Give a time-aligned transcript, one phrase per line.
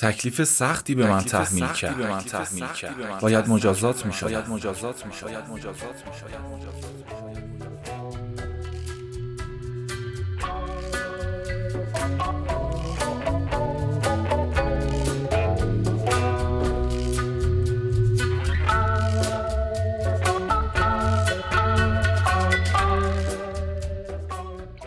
[0.00, 3.20] تکلیف سختی به من تحمیل کرد.
[3.20, 4.12] باید مجازات می می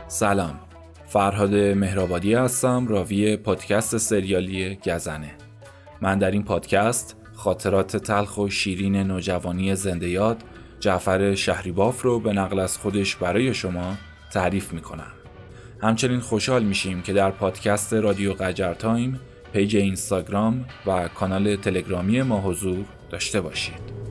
[0.07, 0.62] سلام.
[1.13, 5.31] فرهاد مهرآبادی هستم راوی پادکست سریالی گزنه.
[6.01, 10.37] من در این پادکست خاطرات تلخ و شیرین نوجوانی زنده یاد
[10.79, 13.97] جعفر شهری‌باف رو به نقل از خودش برای شما
[14.31, 15.11] تعریف می‌کنم.
[15.81, 19.19] همچنین خوشحال میشیم که در پادکست رادیو قجر تایم
[19.53, 24.02] پیج اینستاگرام و کانال تلگرامی ما حضور داشته باشید.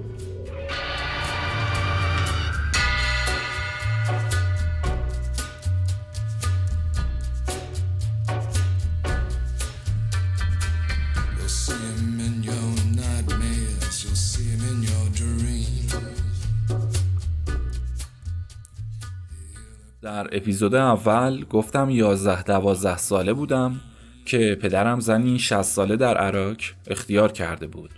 [20.35, 23.81] اپیزود اول گفتم 11 12 ساله بودم
[24.25, 27.91] که پدرم زنی 60 ساله در عراق اختیار کرده بود.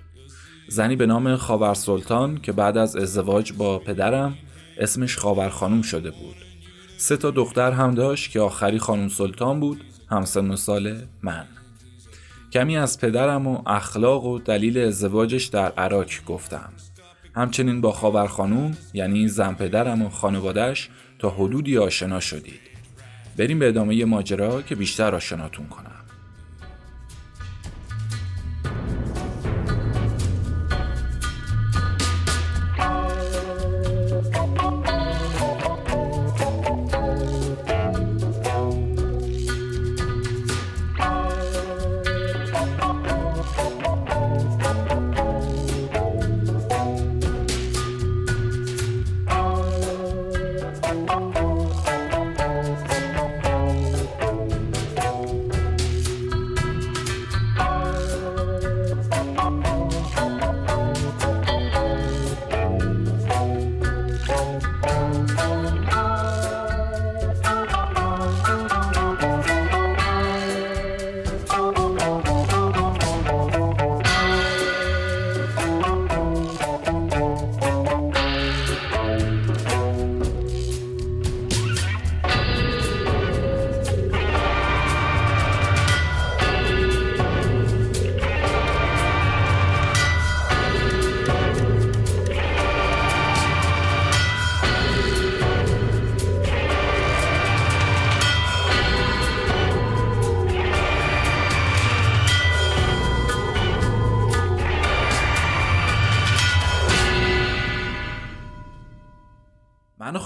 [0.68, 4.34] زنی به نام خاور سلطان که بعد از ازدواج با پدرم
[4.78, 6.36] اسمش خاور خانوم شده بود.
[6.96, 11.44] سه تا دختر هم داشت که آخری خانوم سلطان بود همسن و سال من.
[12.52, 16.72] کمی از پدرم و اخلاق و دلیل ازدواجش در عراق گفتم.
[17.36, 22.60] همچنین با خاور خانوم یعنی زن پدرم و خانوادش تا حدودی آشنا شدید.
[23.36, 25.93] بریم به ادامه ماجرا که بیشتر آشناتون کنم.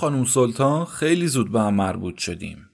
[0.08, 2.70] خانم سلطان خیلی زود به هم مربوط شدیم.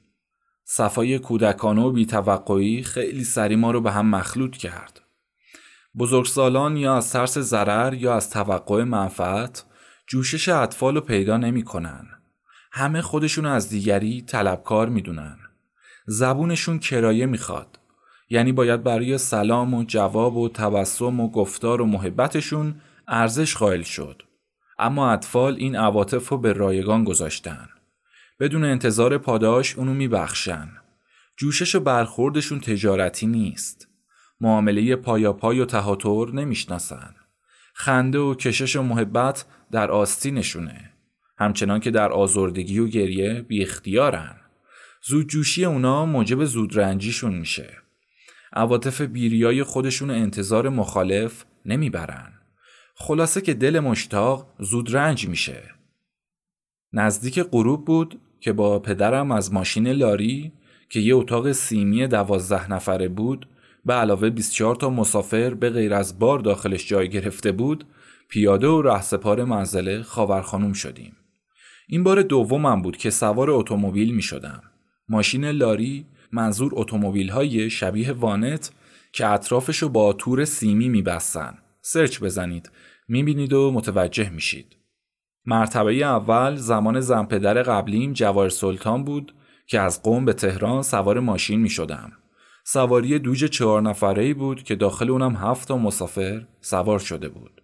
[0.65, 5.01] صفای کودکانه و بیتوقعی خیلی سری ما رو به هم مخلوط کرد.
[5.99, 9.65] بزرگسالان یا از ترس ضرر یا از توقع منفعت
[10.07, 12.07] جوشش اطفال رو پیدا نمی کنن.
[12.73, 15.37] همه خودشون از دیگری طلبکار می‌دونن.
[16.07, 17.79] زبونشون کرایه می‌خواد.
[18.31, 22.75] یعنی باید برای سلام و جواب و تبسم و گفتار و محبتشون
[23.09, 24.23] ارزش قائل شد.
[24.79, 27.69] اما اطفال این عواطف رو به رایگان گذاشتن.
[28.41, 30.69] بدون انتظار پاداش اونو میبخشن.
[31.37, 33.89] جوشش و برخوردشون تجارتی نیست.
[34.41, 37.15] معامله پای و تهاتر نمی‌شناسن.
[37.75, 40.91] خنده و کشش و محبت در آستینشونه.
[41.39, 44.37] همچنان که در آزردگی و گریه بی اختیارن.
[45.03, 47.79] زود جوشی اونا موجب زود رنجیشون میشه.
[48.53, 52.34] عواطف بیریای خودشون انتظار مخالف نمی‌برن.
[52.95, 55.63] خلاصه که دل مشتاق زود رنج میشه.
[56.93, 60.53] نزدیک غروب بود که با پدرم از ماشین لاری
[60.89, 63.49] که یه اتاق سیمی دوازده نفره بود
[63.85, 67.85] به علاوه 24 تا مسافر به غیر از بار داخلش جای گرفته بود
[68.29, 71.17] پیاده و رهسپار منزله خاورخانوم شدیم.
[71.89, 74.63] این بار دومم بود که سوار اتومبیل می شدم.
[75.09, 78.71] ماشین لاری منظور اتومبیل های شبیه وانت
[79.13, 81.59] که اطرافشو با تور سیمی می بستن.
[81.87, 82.71] سرچ بزنید
[83.09, 84.77] می‌بینید و متوجه میشید.
[85.47, 89.35] مرتبه اول زمان زنپدر قبلیم جواهر سلطان بود
[89.67, 92.13] که از قوم به تهران سوار ماشین می شدم.
[92.65, 97.63] سواری دوج چهار نفره بود که داخل اونم هفت تا مسافر سوار شده بود.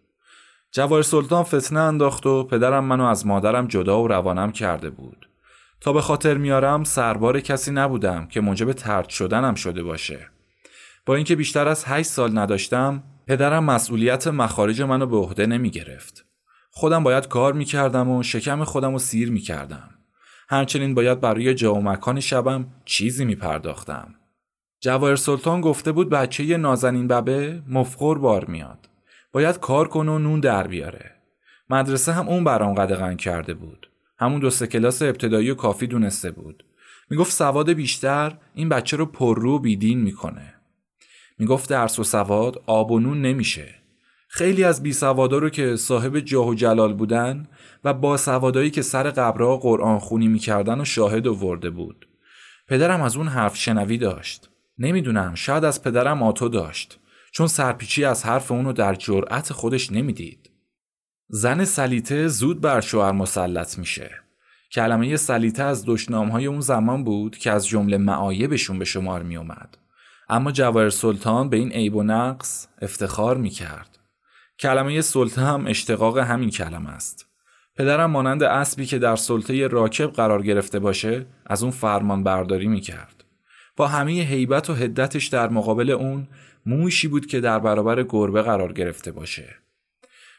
[0.73, 5.29] جواهر سلطان فتنه انداخت و پدرم منو از مادرم جدا و روانم کرده بود.
[5.81, 10.29] تا به خاطر میارم سربار کسی نبودم که موجب ترد شدنم شده باشه.
[11.07, 16.25] با اینکه بیشتر از 8 سال نداشتم پدرم مسئولیت مخارج منو به عهده نمی گرفت.
[16.71, 19.91] خودم باید کار می کردم و شکم خودم رو سیر می کردم.
[20.49, 24.15] همچنین باید برای جا و مکان شبم چیزی می پرداختم.
[24.81, 28.89] جواهر سلطان گفته بود بچه ی نازنین ببه مفخور بار میاد.
[29.33, 31.11] باید کار کنه و نون در بیاره.
[31.71, 33.91] مدرسه هم اون برام قدغن کرده بود.
[34.19, 36.65] همون دو سه کلاس ابتدایی و کافی دونسته بود.
[37.11, 40.55] می‌گفت سواد بیشتر این بچه رو پررو و بیدین می‌کنه.
[41.41, 43.75] می‌گفت درس و سواد آب و نون نمیشه.
[44.29, 47.49] خیلی از بی رو که صاحب جاه و جلال بودن
[47.85, 52.09] و با سوادایی که سر قبرها قرآن خونی می‌کردن و شاهد ورده بود.
[52.69, 54.51] پدرم از اون حرف شنوی داشت.
[54.79, 56.99] نمی‌دونم شاید از پدرم آتو داشت
[57.33, 60.51] چون سرپیچی از حرف اونو در جرأت خودش نمی‌دید.
[61.29, 64.11] زن سلیته زود بر شوهر مسلط میشه.
[64.73, 69.77] کلمه سلیته از های اون زمان بود که از جمله معایبشون به شمار می اومد.
[70.33, 73.99] اما جواهر سلطان به این عیب و نقص افتخار می کرد.
[74.59, 77.27] کلمه سلطه هم اشتقاق همین کلمه است.
[77.77, 82.81] پدرم مانند اسبی که در سلطه راکب قرار گرفته باشه از اون فرمان برداری می
[82.81, 83.25] کرد.
[83.77, 86.29] با همه هیبت و هدتش در مقابل اون
[86.67, 89.55] موشی بود که در برابر گربه قرار گرفته باشه.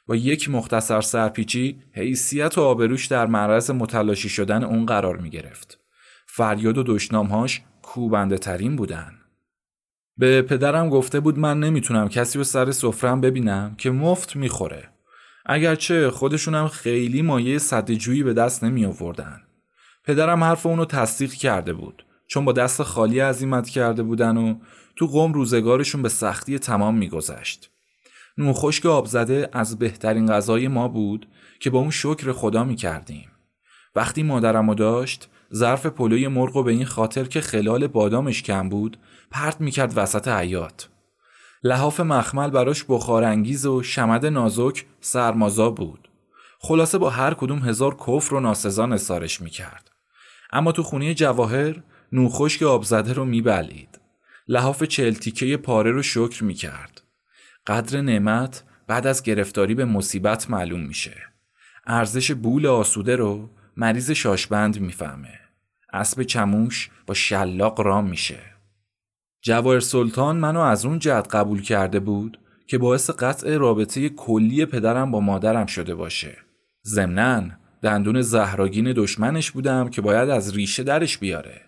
[0.07, 5.79] با یک مختصر سرپیچی حیثیت و آبروش در معرض متلاشی شدن اون قرار می گرفت.
[6.27, 9.20] فریاد و دشنامهاش کوبنده ترین بودن.
[10.21, 14.89] به پدرم گفته بود من نمی‌تونم کسی رو سر سفرم ببینم که مفت می‌خوره.
[15.45, 19.41] اگرچه خودشونم خیلی مایه صدجویی به دست نمی آوردن.
[20.03, 24.55] پدرم حرف اونو تصدیق کرده بود چون با دست خالی عزیمت کرده بودن و
[24.95, 27.71] تو قوم روزگارشون به سختی تمام میگذشت.
[28.37, 31.27] نوخشک آبزده از بهترین غذای ما بود
[31.59, 33.27] که با اون شکر خدا می کردیم.
[33.95, 38.97] وقتی مادرم داشت ظرف پلوی مرغ به این خاطر که خلال بادامش کم بود
[39.31, 40.89] پرت می‌کرد وسط حیات.
[41.63, 46.09] لحاف مخمل براش بخارانگیز و شمد نازک سرمازا بود.
[46.59, 49.91] خلاصه با هر کدوم هزار کفر و ناسزا نسارش می‌کرد.
[50.53, 51.75] اما تو خونه جواهر
[52.11, 53.99] نوخشک آبزده رو میبلید.
[54.47, 57.01] لحاف چلتیکه پاره رو شکر می‌کرد.
[57.67, 61.17] قدر نعمت بعد از گرفتاری به مصیبت معلوم میشه.
[61.87, 65.39] ارزش بول آسوده رو مریض شاشبند می‌فهمه.
[65.93, 68.50] اسب چموش با شلاق رام میشه.
[69.41, 75.11] جواهر سلطان منو از اون جهت قبول کرده بود که باعث قطع رابطه کلی پدرم
[75.11, 76.37] با مادرم شده باشه.
[76.85, 77.43] ضمناً
[77.81, 81.61] دندون زهراگین دشمنش بودم که باید از ریشه درش بیاره.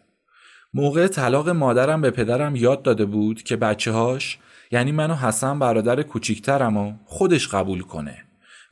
[0.74, 4.40] موقع طلاق مادرم به پدرم یاد داده بود که بچه هاش
[4.72, 8.24] یعنی من و حسن برادر کوچیکترم و خودش قبول کنه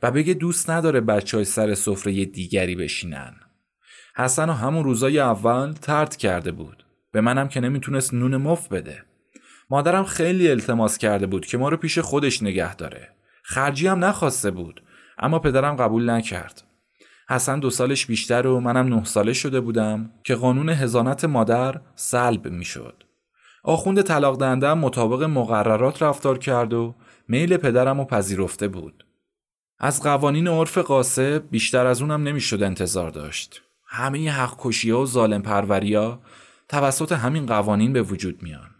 [0.02, 3.34] و بگه دوست نداره بچه های سر سفره دیگری بشینن.
[4.16, 6.84] حسن و همون روزای اول ترد کرده بود.
[7.12, 9.04] به منم که نمی‌تونست نون مف بده.
[9.70, 13.08] مادرم خیلی التماس کرده بود که ما رو پیش خودش نگه داره.
[13.42, 14.82] خرجی هم نخواسته بود
[15.18, 16.62] اما پدرم قبول نکرد.
[17.28, 22.48] حسن دو سالش بیشتر و منم نه ساله شده بودم که قانون هزانت مادر سلب
[22.48, 23.04] می‌شد.
[23.64, 26.94] آخوند طلاق دهنده مطابق مقررات رفتار کرد و
[27.28, 29.06] میل پدرم و پذیرفته بود.
[29.78, 33.62] از قوانین عرف قاسب بیشتر از اونم نمی‌شد انتظار داشت.
[33.86, 36.20] همه حق کشی ها و ظالم پروریا
[36.72, 38.70] توسط همین قوانین به وجود میان.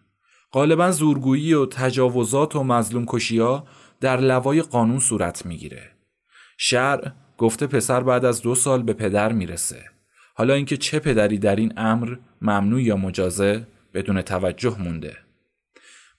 [0.53, 3.67] غالبا زورگویی و تجاوزات و مظلوم کشی ها
[4.01, 5.91] در لوای قانون صورت می‌گیره.
[6.59, 9.85] شرع گفته پسر بعد از دو سال به پدر می‌رسه.
[10.35, 15.17] حالا اینکه چه پدری در این امر ممنوع یا مجازه بدون توجه مونده.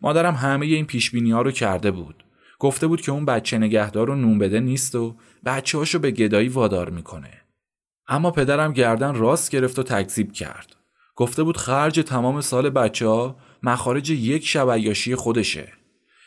[0.01, 2.23] مادرم همه این پیش ها رو کرده بود.
[2.59, 6.49] گفته بود که اون بچه نگهدار و نون بده نیست و بچه هاشو به گدایی
[6.49, 7.41] وادار می‌کنه.
[8.07, 10.75] اما پدرم گردن راست گرفت و تکذیب کرد.
[11.15, 15.73] گفته بود خرج تمام سال بچه ها مخارج یک شب عیاشی خودشه.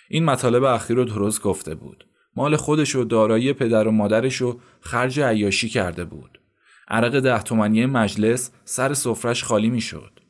[0.09, 2.07] این مطالب اخیر رو درست گفته بود.
[2.37, 6.41] مال خودش و دارایی پدر و مادرش رو خرج عیاشی کرده بود.
[6.89, 10.21] عرق ده تومنی مجلس سر سفرش خالی می‌شد.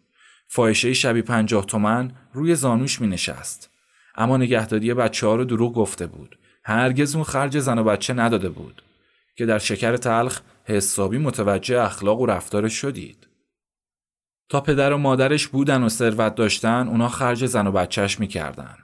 [0.49, 3.71] فایشه شبی پنجاه تومن روی زانوش می نشست.
[4.15, 6.39] اما نگهداری بچه ها رو دروغ گفته بود.
[6.65, 8.83] هرگز اون خرج زن و بچه نداده بود.
[9.37, 13.26] که در شکر تلخ حسابی متوجه اخلاق و رفتار شدید.
[14.49, 18.75] تا پدر و مادرش بودن و ثروت داشتن اونا خرج زن و بچهش می‌کردن.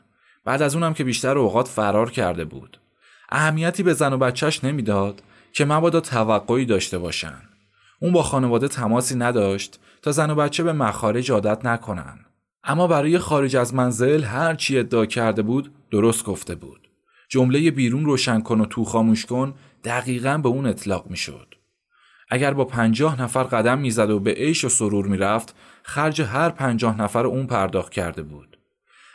[0.45, 2.79] بعد از اونم که بیشتر اوقات فرار کرده بود.
[3.29, 7.43] اهمیتی به زن و بچهش نمی‌داد که مبادا توقعی داشته باشن.
[8.01, 12.19] اون با خانواده تماسی نداشت تا زن و بچه به مخارج عادت نکنن.
[12.65, 16.89] اما برای خارج از منزل هر چی ادعا کرده بود درست گفته بود.
[17.29, 19.55] جمله بیرون روشن کن و تو خاموش کن
[19.85, 21.52] دقیقا به اون اطلاق می‌شد.
[22.35, 27.01] اگر با پنجاه نفر قدم می‌زد و به عیش و سرور می‌رفت خرج هر پنجاه
[27.01, 28.59] نفر اون پرداخت کرده بود.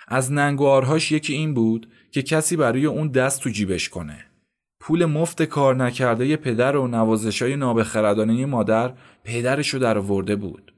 [0.07, 4.25] از ننگوارهاش یکی این بود که کسی برای اون دست تو جیبش کنه.
[4.79, 8.93] پول مفت کار نکرده پدر و نوازش های نابخردانه مادر
[9.23, 10.73] پدرش رو در ورده بود.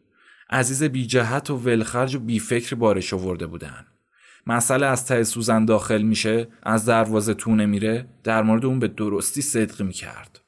[0.49, 3.85] عزیز بی جهت و ولخرج و بی فکر بارش آورده بودن.
[4.47, 9.41] مسئله از ته سوزن داخل میشه از دروازه تونه میره در مورد اون به درستی
[9.41, 10.41] صدق می‌کرد.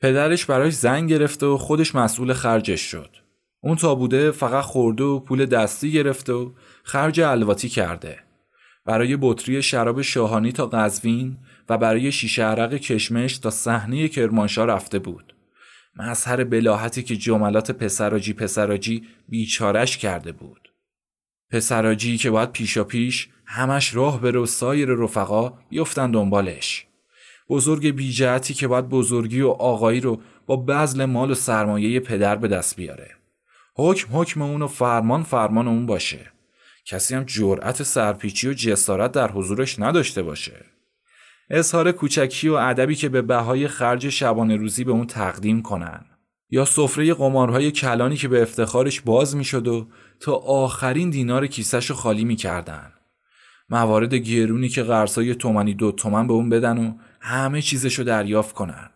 [0.00, 3.16] پدرش براش زنگ گرفته و خودش مسئول خرجش شد.
[3.60, 6.50] اون تا بوده فقط خورده و پول دستی گرفته و
[6.82, 8.18] خرج الواتی کرده.
[8.84, 11.36] برای بطری شراب شاهانی تا قزوین
[11.68, 15.34] و برای شیشه عرق کشمش تا صحنه کرمانشاه رفته بود.
[15.96, 20.72] مظهر بلاحتی که جملات پسراجی پسراجی بیچارش کرده بود.
[21.50, 26.87] پسراجی که باید پیشا پیش همش راه بره و سایر رفقا بیفتن دنبالش.
[27.48, 32.48] بزرگ بیجهتی که باید بزرگی و آقایی رو با بزل مال و سرمایه پدر به
[32.48, 33.10] دست بیاره.
[33.76, 36.32] حکم حکم اون و فرمان فرمان اون باشه.
[36.86, 40.64] کسی هم جرأت سرپیچی و جسارت در حضورش نداشته باشه.
[41.50, 46.04] اظهار کوچکی و ادبی که به بهای خرج شبانه روزی به اون تقدیم کنن
[46.50, 49.88] یا سفره قمارهای کلانی که به افتخارش باز می‌شد و
[50.20, 52.92] تا آخرین دینار کیسش رو خالی می‌کردن
[53.70, 58.90] موارد گرونی که قرضای تومنی دو تومن به اون بدن و همه چیزشو دریافت کنن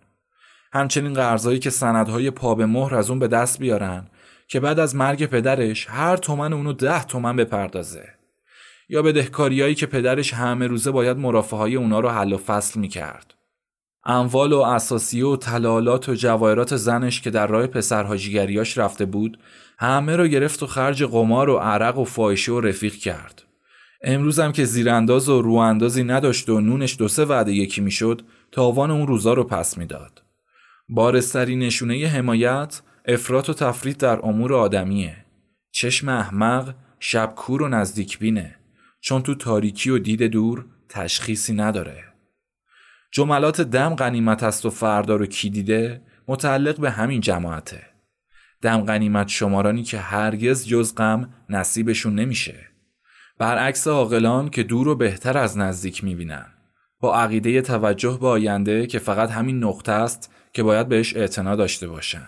[0.72, 4.06] همچنین قرضایی که سندهای پا به مهر از اون به دست بیارن
[4.48, 8.08] که بعد از مرگ پدرش هر تومن اونو ده تومن بپردازه
[8.88, 13.34] یا بدهکاریایی که پدرش همه روزه باید مرافه های اونا رو حل و فصل می‌کرد.
[14.04, 19.38] اموال و اساسیه و طلالات و جواهرات زنش که در راه پسرهاجیگریاش رفته بود
[19.78, 23.42] همه رو گرفت و خرج قمار و عرق و فایشه و رفیق کرد.
[24.04, 28.90] امروز هم که زیرانداز و رواندازی نداشت و نونش دو سه وعده یکی می‌شد تاوان
[28.90, 30.22] اون روزا رو پس می‌داد.
[30.88, 35.24] بارستری نشونه حمایت افراط و تفرید در امور آدمیه.
[35.72, 38.56] چشم احمق شبکور و نزدیک بینه.
[39.00, 42.04] چون تو تاریکی و دید دور تشخیصی نداره.
[43.12, 47.82] جملات دم غنیمت است و فردا رو کی دیده متعلق به همین جماعته.
[48.62, 52.71] دم غنیمت شمارانی که هرگز جز غم نصیبشون نمیشه.
[53.42, 56.46] برعکس عاقلان که دور و بهتر از نزدیک می‌بینن.
[57.00, 61.88] با عقیده توجه به آینده که فقط همین نقطه است که باید بهش اعتنا داشته
[61.88, 62.26] باشن.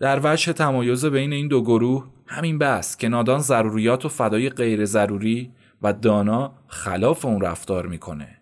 [0.00, 4.84] در وجه تمایز بین این دو گروه همین بس که نادان ضروریات و فدای غیر
[4.84, 5.52] ضروری
[5.82, 8.38] و دانا خلاف اون رفتار می‌کنه.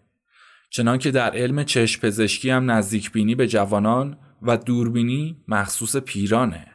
[0.70, 6.66] چنان که در علم چشم پزشکی هم نزدیک بینی به جوانان و دوربینی مخصوص پیرانه.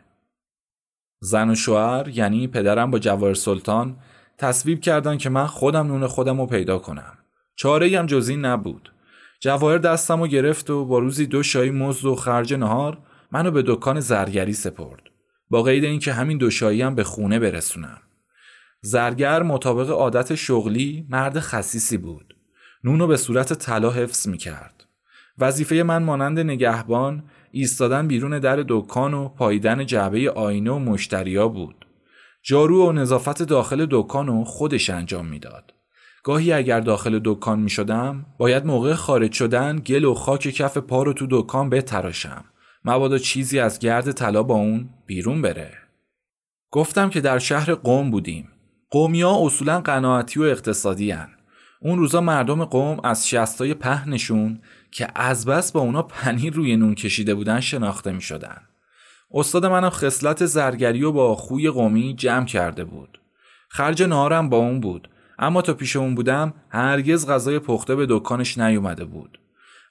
[1.19, 3.97] زن و شوهر یعنی پدرم با جواهر سلطان
[4.39, 7.17] تصویب کردن که من خودم نون خودم رو پیدا کنم.
[7.55, 8.91] چاره هم جزی نبود.
[9.39, 12.97] جواهر دستم رو گرفت و با روزی دو شایی مزد و خرج نهار
[13.31, 15.01] منو به دکان زرگری سپرد.
[15.49, 17.97] با قید اینکه همین دو شایی هم به خونه برسونم.
[18.81, 22.35] زرگر مطابق عادت شغلی مرد خصیصی بود.
[22.83, 24.85] نونو به صورت طلا حفظ می کرد.
[25.37, 31.78] وظیفه من مانند نگهبان ایستادن بیرون در دکان و پاییدن جعبه آینه و مشتریا بود.
[32.43, 35.73] جارو و نظافت داخل دکان رو خودش انجام می‌داد.
[36.23, 41.03] گاهی اگر داخل دکان می شدم باید موقع خارج شدن گل و خاک کف پا
[41.03, 42.45] رو تو دکان بتراشم.
[42.85, 45.73] مبادا چیزی از گرد طلا با اون بیرون بره.
[46.71, 48.49] گفتم که در شهر قوم بودیم.
[48.93, 51.29] ها اصولا قناعتی و اقتصادی هن.
[51.81, 56.95] اون روزا مردم قوم از شستای پهنشون که از بس با اونا پنیر روی نون
[56.95, 58.61] کشیده بودن شناخته می شدن.
[59.31, 63.21] استاد منم خصلت زرگری و با خوی قومی جمع کرده بود.
[63.69, 65.09] خرج نهارم با اون بود
[65.39, 69.39] اما تا پیش اون بودم هرگز غذای پخته به دکانش نیومده بود.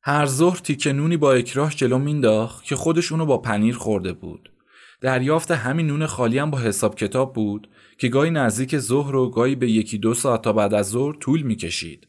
[0.02, 4.52] هر ظهر تیکه نونی با اکراه جلو مینداخت که خودش اونو با پنیر خورده بود.
[5.00, 7.68] دریافت همین نون خالی هم با حساب کتاب بود
[7.98, 11.42] که گاهی نزدیک ظهر و گاهی به یکی دو ساعت تا بعد از ظهر طول
[11.42, 12.08] می‌کشید.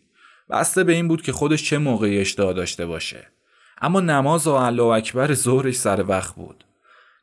[0.50, 3.27] بسته به این بود که خودش چه موقعی اشتها داشته باشه.
[3.81, 6.63] اما نماز و الله اکبر ظهرش سر وقت بود.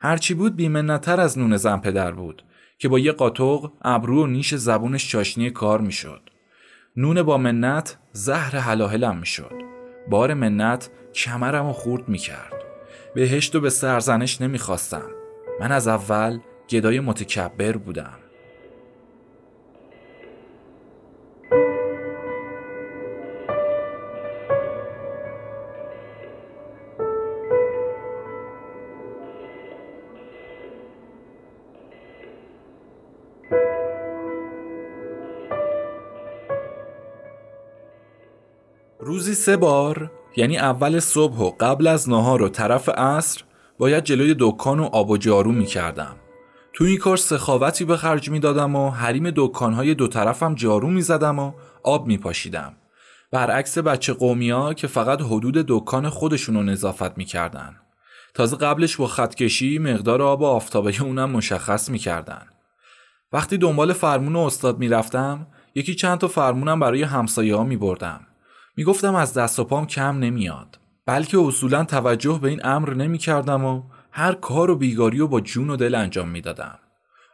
[0.01, 2.43] هرچی بود بیمنتر از نون زن پدر بود
[2.79, 6.31] که با یه قاطق ابرو و نیش زبونش چاشنی کار می‌شد.
[6.97, 9.55] نون با منت زهر حلاهلم می‌شد.
[10.11, 12.53] بار منت کمرم و خورد می‌کرد.
[13.15, 15.11] بهشت و به سرزنش نمی‌خواستم.
[15.61, 16.39] من از اول
[16.71, 18.19] گدای متکبر بودم.
[39.17, 43.43] روزی سه بار یعنی اول صبح و قبل از نهار و طرف عصر
[43.79, 46.17] باید جلوی دکان و آب و جارو می کردم.
[46.73, 51.53] تو این کار سخاوتی به خرج می‌دادم و حریم دکانهای دو طرفم جارو می‌زدم و
[51.83, 52.73] آب میپاشیدم.
[53.33, 57.77] برعکس بچه قومیا که فقط حدود دکان خودشون رو نظافت می‌کردن.
[58.35, 62.47] تازه قبلش با خطکشی مقدار آب و آفتابه اونم مشخص می‌کردن.
[63.33, 68.21] وقتی دنبال فرمون استاد می‌رفتم یکی چند تا فرمونم برای همسایه ها میبردم.
[68.77, 70.79] می‌گفتم از دست و پام کم نمیاد.
[71.07, 75.71] بلکه اصولا توجه به این امر نمی‌کردم و هر کار و بیگاری و با جون
[75.71, 76.79] و دل انجام می‌دادم.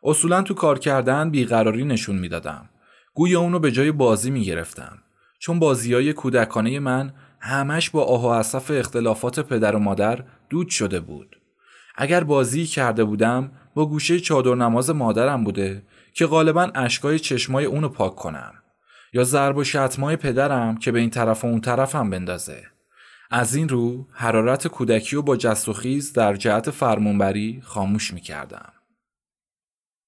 [0.02, 2.68] اصولا تو کار کردن بیقراری نشون می‌دادم.
[3.14, 4.98] گویا اونو به جای بازی می‌گرفتم.
[5.38, 10.68] چون بازی های کودکانه من همش با آه و اصف اختلافات پدر و مادر دود
[10.68, 11.36] شده بود.
[11.96, 15.82] اگر بازی کرده بودم با گوشه چادر نماز مادرم بوده
[16.14, 18.54] که غالبا اشکای چشمای اونو پاک کنم.
[19.12, 22.66] یا ضرب و شتمای پدرم که به این طرف و اون طرفم بندازه
[23.30, 28.72] از این رو حرارت کودکی و با جست و خیز در جهت فرمونبری خاموش می‌کردم.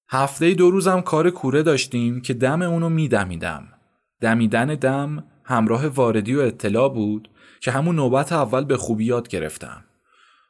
[0.08, 3.68] هفته دو روزم کار کوره داشتیم که دم اونو میدمیدم.
[4.20, 7.30] دمیدن دم همراه واردی و اطلاع بود
[7.61, 9.84] که همون نوبت اول به خوبی یاد گرفتم.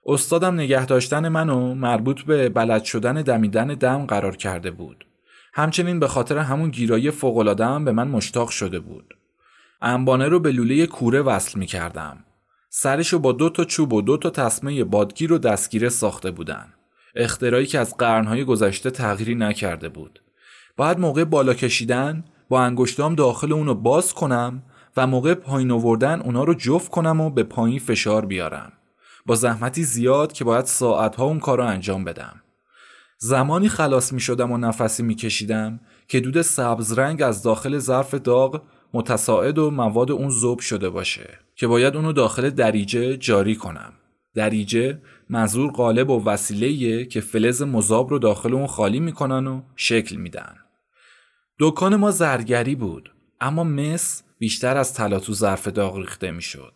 [0.06, 5.06] استادم نگه داشتن منو مربوط به بلد شدن دمیدن دم قرار کرده بود.
[5.56, 9.14] همچنین به خاطر همون گیرایی فوقلادم به من مشتاق شده بود.
[9.82, 12.24] انبانه رو به لوله کوره وصل می کردم.
[12.70, 16.66] سرشو با دو تا چوب و دو تا تسمه بادگیر و دستگیره ساخته بودن.
[17.14, 20.22] اختراعی که از قرنهای گذشته تغییری نکرده بود.
[20.76, 24.62] باید موقع بالا کشیدن با انگشتام داخل اونو باز کنم
[24.96, 28.72] و موقع پایین آوردن اونا رو جفت کنم و به پایین فشار بیارم.
[29.26, 32.43] با زحمتی زیاد که باید ساعتها اون کار رو انجام بدم.
[33.18, 38.14] زمانی خلاص می شدم و نفسی می کشیدم که دود سبز رنگ از داخل ظرف
[38.14, 43.92] داغ متساعد و مواد اون زوب شده باشه که باید اونو داخل دریجه جاری کنم.
[44.34, 50.16] دریجه منظور قالب و وسیله که فلز مذاب رو داخل اون خالی می‌کنن و شکل
[50.16, 50.54] میدن.
[51.60, 56.72] دکان ما زرگری بود اما مس بیشتر از طلا تو ظرف داغ ریخته می‌شد.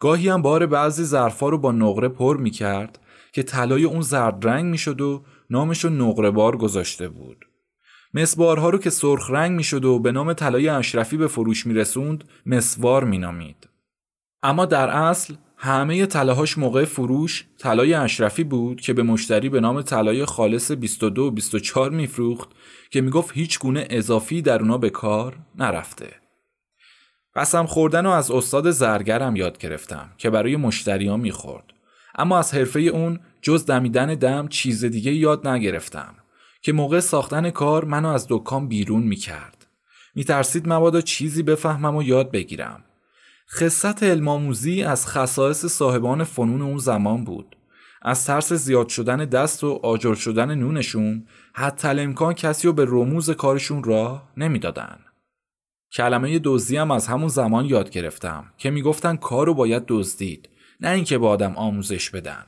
[0.00, 2.98] گاهی هم بار بعضی ظرفا رو با نقره پر می‌کرد
[3.32, 7.46] که طلای اون زرد رنگ می‌شد و نامش رو نقره بار گذاشته بود.
[8.14, 13.04] مسوارها رو که سرخ رنگ می‌شد و به نام طلای اشرفی به فروش میرسوند مسوار
[13.04, 13.68] مینامید.
[14.42, 19.82] اما در اصل همه طلاهاش موقع فروش طلای اشرفی بود که به مشتری به نام
[19.82, 22.48] طلای خالص 22 و 24 میفروخت
[22.90, 26.10] که می‌گفت هیچ گونه اضافی در اونا به کار نرفته.
[27.34, 31.75] قسم خوردن و از استاد زرگرم یاد گرفتم که برای مشتریان می‌خورد.
[32.16, 36.14] اما از حرفه اون جز دمیدن دم چیز دیگه یاد نگرفتم.
[36.62, 39.66] که موقع ساختن کار منو از دکان بیرون می‌کرد.
[40.14, 42.84] میترسید مبادا چیزی بفهمم و یاد بگیرم.
[43.50, 47.56] خصت علماموزی از خصائص صاحبان فنون اون زمان بود.
[48.02, 53.30] از ترس زیاد شدن دست و آجر شدن نونشون حتی امکان کسی رو به رموز
[53.30, 54.98] کارشون راه نمی‌دادن.
[55.92, 60.48] کلمه دزدی هم از همون زمان یاد گرفتم که می‌گفتن کار رو باید دزدید
[60.80, 62.44] نه اینکه به آدم آموزش بدن.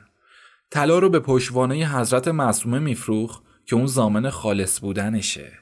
[0.71, 5.53] طلا رو به پشوانه حضرت معصومه میفروخ که اون زامن خالص بودنشه.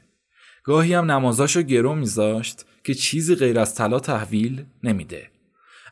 [0.65, 5.31] گاهی هم نمازاشو گرو میذاشت که چیزی غیر از طلا تحویل نمیده.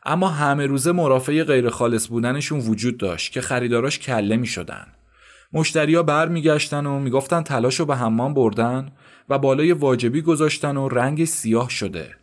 [0.05, 4.87] اما همه روزه مرافع غیر خالص بودنشون وجود داشت که خریداراش کله می‌شدن.
[5.53, 8.91] مشتریا بر میگشتن و می‌گفتن تلاشو به حمام بردن
[9.29, 12.15] و بالای واجبی گذاشتن و رنگ سیاه شده.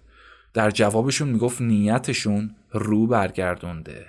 [0.55, 4.07] در جوابشون می‌گفت نیتشون رو برگردونده.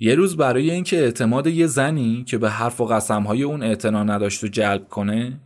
[0.00, 4.44] یه روز برای اینکه اعتماد یه زنی که به حرف و قسمهای اون اعتنا نداشت
[4.44, 5.40] و جلب کنه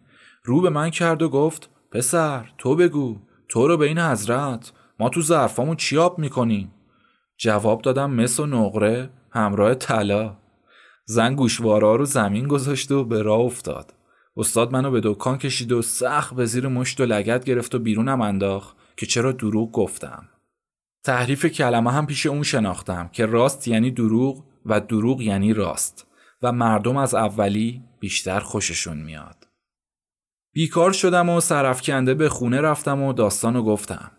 [0.45, 3.17] رو به من کرد و گفت پسر تو بگو
[3.49, 6.73] تو رو به این حضرت ما تو ظرفامون چی آب می‌کنیم؟
[7.39, 10.37] جواب دادم مس و نقره همراه طلا.
[11.05, 13.95] زن گوشوارا رو زمین گذاشت و به راه افتاد.
[14.37, 18.21] استاد منو به دکان کشید و سخت به زیر مشت و لگت گرفت و بیرونم
[18.21, 20.29] انداخت که چرا دروغ گفتم.
[21.05, 26.07] تحریف کلمه هم پیش اون شناختم که راست یعنی دروغ و دروغ یعنی راست
[26.43, 29.49] و مردم از اولی بیشتر خوششون میاد.
[30.53, 34.11] بیکار شدم و سرفکنده به خونه رفتم و داستانو گفتم.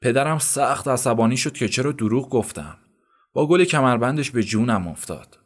[0.00, 2.76] پدرم سخت عصبانی شد که چرا دروغ گفتم.
[3.32, 5.38] با گل کمربندش به جونم افتاد.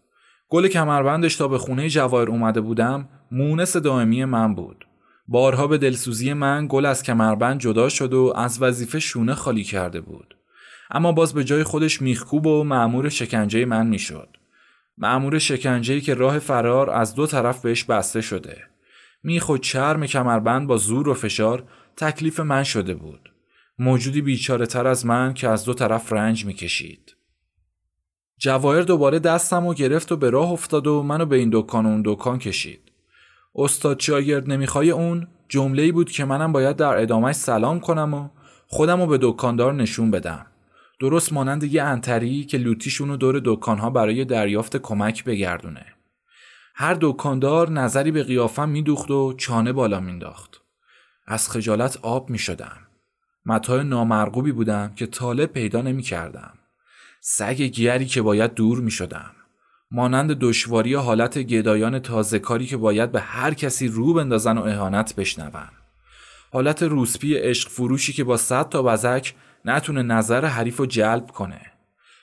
[0.49, 4.89] گل کمربندش تا به خونه جواهر اومده بودم مونس دائمی من بود.
[5.29, 10.01] بارها به دلسوزی من گل از کمربند جدا شد و از وظیفه شونه خالی کرده
[10.01, 10.38] بود.
[10.91, 14.29] اما باز به جای خودش میخکوب و معمور شکنجه من می‌شد.
[14.99, 18.63] معمور شکنجه که راه فرار از دو طرف بهش بسته شده.
[19.23, 21.65] میخ و چرم کمربند با زور و فشار
[21.97, 23.33] تکلیف من شده بود.
[23.79, 27.15] موجودی بیچاره تر از من که از دو طرف رنج می‌کشید.
[28.39, 31.89] جواهر دوباره دستم و گرفت و به راه افتاد و منو به این دکان و
[31.89, 32.93] اون دکان کشید.
[33.55, 38.29] استاد شاگرد نمی‌خوای اون جمله بود که منم باید در ادامهش سلام کنم و
[38.67, 40.47] خودم رو به دکاندار نشون بدم.
[41.01, 45.87] درست مانند یه انتری که لوتیشونو دور دکانها برای دریافت کمک بگردونه.
[46.75, 50.61] هر دکاندار نظری به قیافم میدوخت و چانه بالا مینداخت.
[51.27, 52.77] از خجالت آب می شدم.
[53.47, 56.53] متای نامرغوبی بودم که طالب پیدا نمی کردم.
[57.21, 59.31] سگ گیری که باید دور می شدم.
[59.91, 65.15] مانند دشواری حالت گدایان تازه کاری که باید به هر کسی رو بندازن و اهانت
[65.15, 65.69] بشنون.
[66.53, 69.35] حالت روسپی عشق فروشی که با صد تا بزک
[69.65, 71.61] نتونه نظر حریف رو جلب کنه.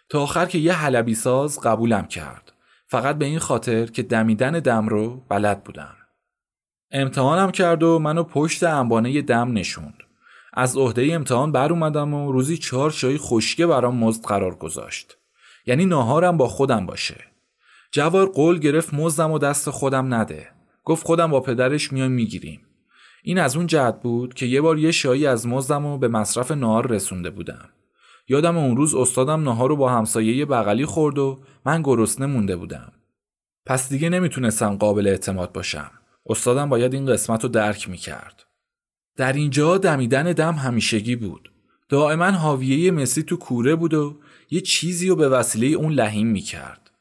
[0.10, 2.54] تا آخر که یه حلبی ساز قبولم کرد.
[2.88, 5.96] فقط به این خاطر که دمیدن دم رو بلد بودم.
[6.92, 9.98] امتحانم کرد و منو پشت انبانه دم نشوند.
[10.54, 15.18] از عهده امتحان بر اومدم و روزی چهار شایی خشکه برام مزد قرار گذاشت.
[15.66, 17.24] یعنی ناهارم با خودم باشه.
[17.92, 20.50] جوار قول گرفت مزدم و دست خودم نده.
[20.84, 22.62] گفت خودم با پدرش میایم می‌گیریم.
[23.28, 26.52] این از اون جهت بود که یه بار یه شایی از مزدم و به مصرف
[26.52, 27.70] نهار رسونده بودم.
[28.28, 32.92] یادم اون روز استادم نهار رو با همسایه بغلی خورد و من گرسنه مونده بودم.
[33.66, 35.92] پس دیگه نمی‌تونستم قابل اعتماد باشم.
[36.26, 38.44] استادم باید این قسمت رو درک می‌کرد.
[39.18, 41.52] در اینجا دمیدن دم همیشگی بود.
[41.90, 46.92] دائما حاویه مسی تو کوره بود و یه چیزی رو به وسیله اون لحیم می‌کرد.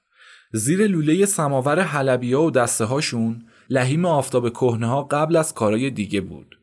[0.52, 6.20] زیر لوله سماور حلبیا و دسته هاشون لحیم آفتاب کهنه ها قبل از کارای دیگه
[6.20, 6.58] بود.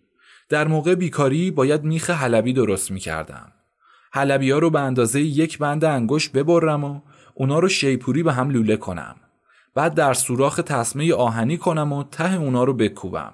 [0.50, 3.52] در موقع بیکاری باید میخ حلبی درست می‌کردم.
[4.12, 7.02] حلبی ها رو به اندازه یک بند انگشت ببرم و
[7.34, 9.16] اونا رو شیپوری به هم لوله کنم.
[9.76, 13.34] بعد در سوراخ تسمه آهنی کنم و ته اونا رو بکوبم.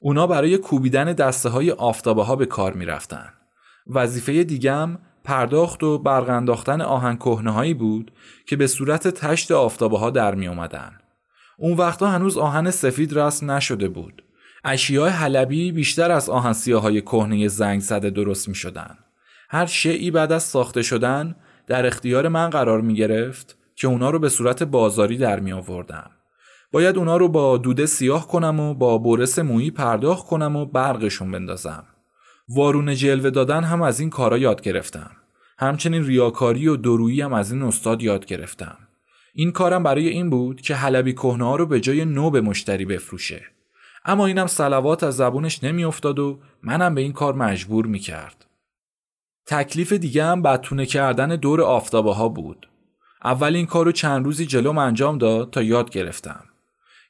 [0.00, 3.32] اونا برای کوبیدن دسته های آفتابه ها به کار می رفتن.
[3.86, 8.12] وظیفه دیگم پرداخت و برغنداختن آهن کهنه هایی بود
[8.46, 10.92] که به صورت تشت آفتابه ها در می اومدن.
[11.60, 14.22] اون وقتا هنوز آهن سفید رسم نشده بود.
[14.64, 18.98] اشیاء حلبی بیشتر از آهن های کهنه زنگ زده درست می شدن.
[19.50, 24.18] هر شیعی بعد از ساخته شدن در اختیار من قرار می گرفت که اونا رو
[24.18, 26.10] به صورت بازاری در می آوردم.
[26.72, 31.30] باید اونا رو با دوده سیاه کنم و با برس مویی پرداخت کنم و برقشون
[31.30, 31.84] بندازم.
[32.48, 35.10] وارون جلوه دادن هم از این کارا یاد گرفتم.
[35.58, 38.76] همچنین ریاکاری و درویی هم از این استاد یاد گرفتم.
[39.40, 43.42] این کارم برای این بود که حلبی کهنه رو به جای نو به مشتری بفروشه.
[44.04, 48.46] اما اینم سلوات از زبونش نمیافتاد و منم به این کار مجبور می‌کرد.
[49.46, 52.68] تکلیف دیگه هم بدتونه کردن دور آفتابه ها بود.
[53.24, 56.44] اول این کارو چند روزی جلوم انجام داد تا یاد گرفتم.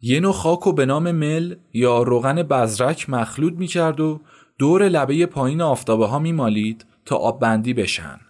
[0.00, 4.20] یه نوع خاک و به نام مل یا روغن بزرک مخلوط می‌کرد و
[4.58, 8.20] دور لبه پایین آفتابه ها میمالید تا آب بندی بشن.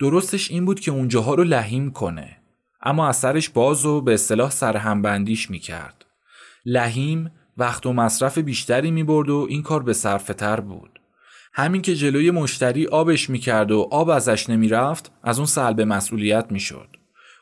[0.00, 2.43] درستش این بود که اونجاها رو لحیم کنه.
[2.84, 6.04] اما اثرش باز و به اصطلاح سرهمبندیش می‌کرد.
[6.66, 11.00] لحیم وقت و مصرف بیشتری می‌برد و این کار به صرفه تر بود.
[11.52, 16.88] همین که جلوی مشتری آبش می‌کرد و آب ازش نمی‌رفت از اون سلب مسئولیت می‌شد.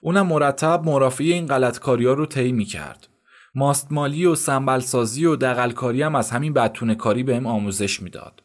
[0.00, 3.08] اونم مرتب مرافعی این غلطکاری ها رو طی می‌کرد.
[3.54, 8.42] ماستمالی و سنبلسازی و دقلکاری هم از همین بدتونه کاری بهم آموزش می‌داد.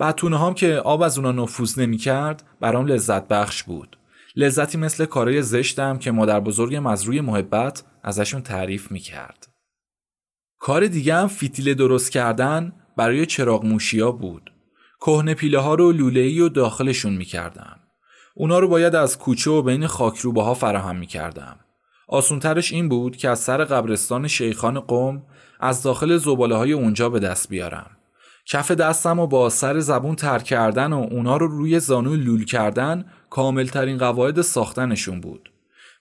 [0.00, 3.97] بدتونه هم که آب از اونا نفوذ نمی‌کرد برام لذت بخش بود.
[4.38, 9.48] لذتی مثل کارای زشتم که مادر بزرگم از روی محبت ازشون تعریف می‌کرد.
[10.58, 14.52] کار دیگه هم فیتیله درست کردن برای چراغ موشیا بود.
[15.00, 17.80] کهنه پیله ها رو لوله و داخلشون می‌کردم.
[18.34, 21.56] اونا رو باید از کوچه و بین خاکروبه فراهم می‌کردم.
[22.08, 25.22] آسونترش این بود که از سر قبرستان شیخان قوم
[25.60, 27.97] از داخل زباله های اونجا به دست بیارم.
[28.50, 33.04] کف دستم و با سر زبون تر کردن و اونا رو روی زانو لول کردن
[33.30, 35.52] کاملترین قواعد ساختنشون بود.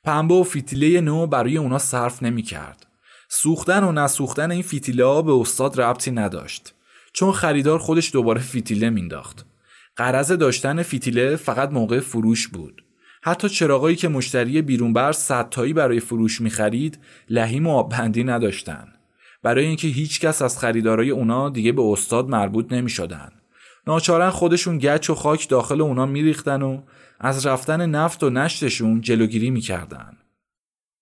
[0.04, 2.88] پنبه و فیتیله نو برای اونا صرف نمی کرد.
[3.30, 6.74] سوختن و نسوختن این فیتیله ها به استاد ربطی نداشت.
[7.14, 9.46] چون خریدار خودش دوباره فیتیله مینداخت.
[9.96, 12.84] قرض داشتن فیتیله فقط موقع فروش بود.
[13.22, 18.88] حتی چراغایی که مشتری بیرونبر صدتایی برای فروش می‌خرید لحیم و آببندی نداشتن.
[19.43, 23.32] برای اینکه هیچ کس از خریدارای اونا دیگه به استاد مربوط نمی شدن.
[23.88, 26.82] ناچارن خودشون گچ و خاک داخل اونا میریختن و
[27.19, 30.17] از رفتن نفت و نشتشون جلوگیری می‌کردن.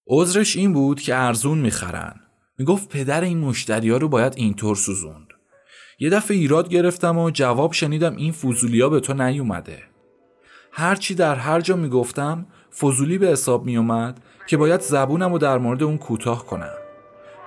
[0.08, 2.16] عذرش این بود که ارزون می‌خرن.
[2.58, 5.28] می‌گفت پدر این مشتری ها رو باید اینطور سوزوند.
[6.00, 9.84] یه دفعه ایراد گرفتم و جواب شنیدم این فوزولیا به تو نیومده.
[10.72, 12.46] هرچی در هر جا می‌گفتم
[12.80, 16.85] فضولی به حساب میومد که باید زبونم رو در مورد اون کوتاه کنم.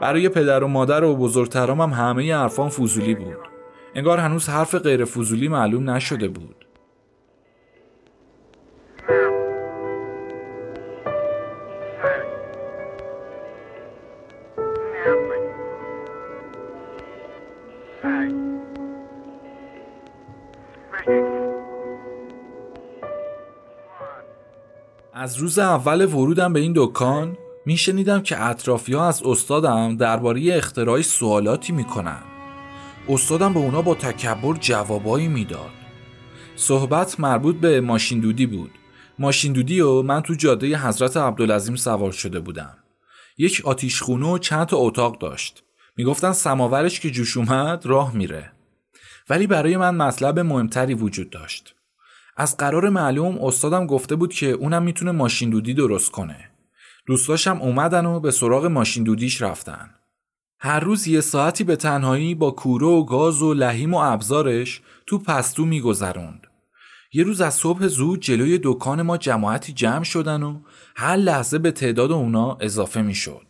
[0.00, 3.36] برای پدر و مادر و بزرگترام هم همه حرفان فضولی بود.
[3.94, 6.64] انگار هنوز حرف غیر فضولی معلوم نشده بود.
[25.12, 27.37] از روز اول ورودم به این دکان
[27.68, 32.22] میشنیدم که اطرافی ها از استادم درباره اختراعی سوالاتی می‌کنن.
[33.08, 35.70] استادم به اونا با تکبر جوابایی می‌داد.
[36.56, 38.70] صحبت مربوط به ماشین دودی بود.
[39.18, 42.76] ماشین دودی و من تو جاده حضرت عبدالعظیم سوار شده بودم.
[43.38, 45.62] یک آتیشخونه و چند تا اتاق داشت.
[45.96, 48.52] می‌گفتن سماورش که جوش اومد راه میره.
[49.30, 51.74] ولی برای من مطلب مهمتری وجود داشت.
[52.36, 56.47] از قرار معلوم استادم گفته بود که اونم می‌تونه ماشین دودی درست کنه.
[57.08, 59.90] دوستاشم اومدن و به سراغ ماشین دودیش رفتن
[60.60, 65.18] هر روز یه ساعتی به تنهایی با کوره و گاز و لحیم و ابزارش تو
[65.18, 66.46] پستو میگذروند
[67.12, 70.60] یه روز از صبح زود جلوی دکان ما جماعتی جمع شدن و
[70.96, 73.46] هر لحظه به تعداد اونا اضافه می‌شد.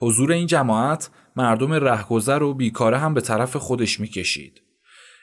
[0.00, 4.62] حضور این جماعت مردم رهگذر و بیکاره هم به طرف خودش می‌کشید.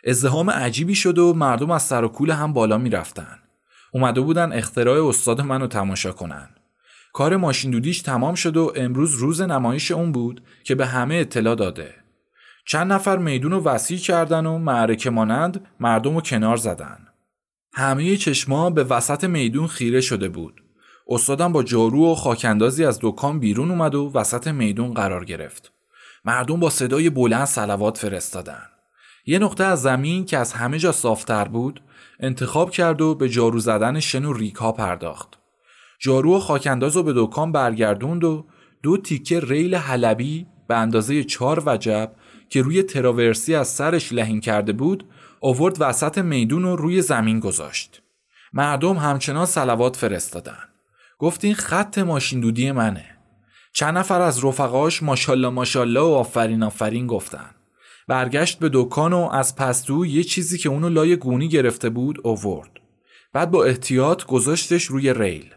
[0.07, 3.39] ازدهام عجیبی شد و مردم از سر و کول هم بالا می‌رفتن.
[3.93, 6.52] اومده بودن اختراع استاد منو تماشا کنن.
[7.13, 11.55] کار ماشین دودیش تمام شد و امروز روز نمایش اون بود که به همه اطلاع
[11.55, 11.93] داده.
[12.65, 17.07] چند نفر میدون رو وسیع کردن و معرکه مانند مردم رو کنار زدن.
[17.73, 20.63] همه چشما به وسط میدون خیره شده بود.
[21.07, 25.71] استادم با جارو و خاکندازی از دکان بیرون اومد و وسط میدون قرار گرفت.
[26.25, 28.63] مردم با صدای بلند سلوات فرستادن.
[29.25, 31.81] یه نقطه از زمین که از همه جا صافتر بود
[32.19, 35.42] انتخاب کرد و به جارو زدن شن و ریک ها پرداخت.
[36.03, 38.45] جارو و خاکنداز رو به دکان برگردوند و
[38.81, 42.11] دو تیکه ریل حلبی به اندازه چهار وجب
[42.49, 45.05] که روی تراورسی از سرش لحین کرده بود
[45.41, 48.01] آورد وسط میدون و روی زمین گذاشت.
[48.53, 50.57] مردم همچنان سلوات فرستادن.
[51.19, 53.05] گفت این خط ماشین دودی منه.
[53.73, 57.49] چند نفر از رفقاش ماشالله ماشالله و آفرین آفرین گفتن.
[58.07, 62.71] برگشت به دکان و از پستو یه چیزی که اونو لای گونی گرفته بود اوورد.
[63.33, 65.53] بعد با احتیاط گذاشتش روی ریل.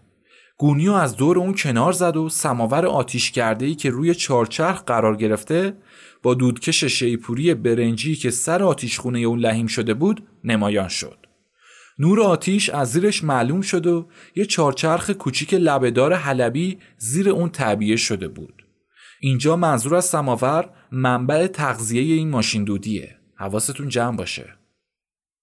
[0.58, 5.16] گونیو از دور اون کنار زد و سماور آتیش کرده ای که روی چارچرخ قرار
[5.16, 5.76] گرفته
[6.22, 11.26] با دودکش شیپوری برنجی که سر آتیشخونه اون لحیم شده بود نمایان شد.
[11.98, 17.96] نور آتیش از زیرش معلوم شد و یه چارچرخ کوچیک لبهدار حلبی زیر اون تعبیه
[17.96, 18.66] شده بود.
[19.20, 23.16] اینجا منظور از سماور منبع تغذیه این ماشین دودیه.
[23.34, 24.54] حواستون جمع باشه.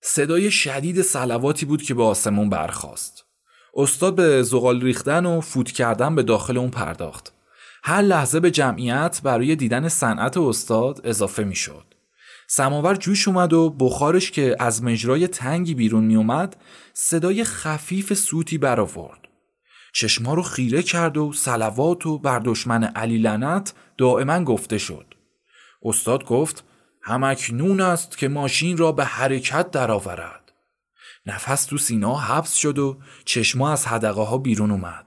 [0.01, 3.32] صدای شدید سلواتی بود که به آسمون برخاست.
[3.75, 7.33] استاد به زغال ریختن و فوت کردن به داخل اون پرداخت.
[7.83, 11.85] هر لحظه به جمعیت برای دیدن صنعت استاد اضافه می شد.
[12.47, 16.55] سماور جوش اومد و بخارش که از مجرای تنگی بیرون می اومد
[16.93, 19.19] صدای خفیف سوتی برآورد.
[19.93, 25.05] چشما رو خیره کرد و سلوات و بر دشمن علی لنت دائما گفته شد.
[25.83, 26.63] استاد گفت
[27.01, 30.42] همکنون است که ماشین را به حرکت درآورد.
[31.25, 35.05] نفس تو سینا حبس شد و چشما از حدقه ها بیرون اومد.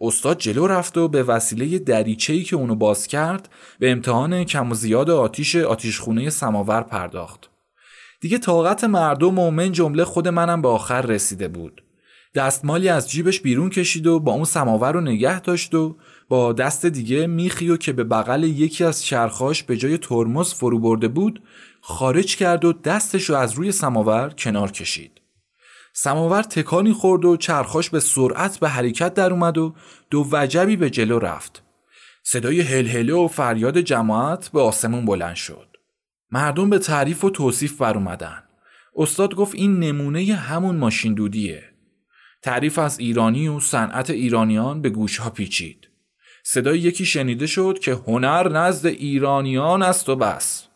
[0.00, 4.74] استاد جلو رفت و به وسیله دریچه‌ای که اونو باز کرد به امتحان کم و
[4.74, 7.50] زیاد آتیش آتیشخونه سماور پرداخت.
[8.20, 11.82] دیگه طاقت مردم و من جمله خود منم به آخر رسیده بود.
[12.34, 15.96] دستمالی از جیبش بیرون کشید و با اون سماور رو نگه داشت و
[16.28, 20.78] با دست دیگه میخی و که به بغل یکی از چرخاش به جای ترمز فرو
[20.78, 21.42] برده بود
[21.80, 25.19] خارج کرد و دستش رو از روی سماور کنار کشید.
[26.02, 29.74] سماور تکانی خورد و چرخاش به سرعت به حرکت در اومد و
[30.10, 31.62] دو وجبی به جلو رفت.
[32.22, 35.76] صدای هلهله و فریاد جماعت به آسمون بلند شد.
[36.30, 38.42] مردم به تعریف و توصیف بر اومدن.
[38.96, 41.64] استاد گفت این نمونه همون ماشین دودیه.
[42.42, 45.88] تعریف از ایرانی و صنعت ایرانیان به گوش ها پیچید.
[46.42, 50.69] صدای یکی شنیده شد که هنر نزد ایرانیان است و بس.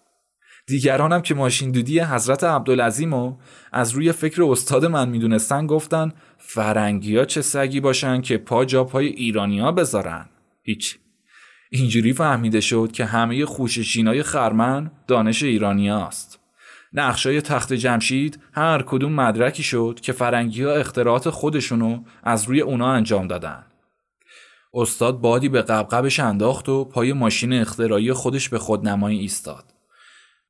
[0.66, 3.36] دیگرانم که ماشین دودی حضرت عبدالعظیم و
[3.72, 9.06] از روی فکر استاد من می‌دونستن گفتن فرنگی چه سگی باشن که پا جا پای
[9.06, 10.26] ایرانیا بذارن.
[10.62, 10.98] هیچ.
[11.70, 16.40] اینجوری فهمیده شد که همه خوششینای خرمن دانش ایرانیا است
[16.92, 22.92] نقشای تخت جمشید هر کدوم مدرکی شد که فرنگی ها اختراعات خودشونو از روی اونا
[22.92, 23.64] انجام دادن.
[24.74, 29.73] استاد بادی به قبقبش انداخت و پای ماشین اختراعی خودش به خودنمایی ایستاد.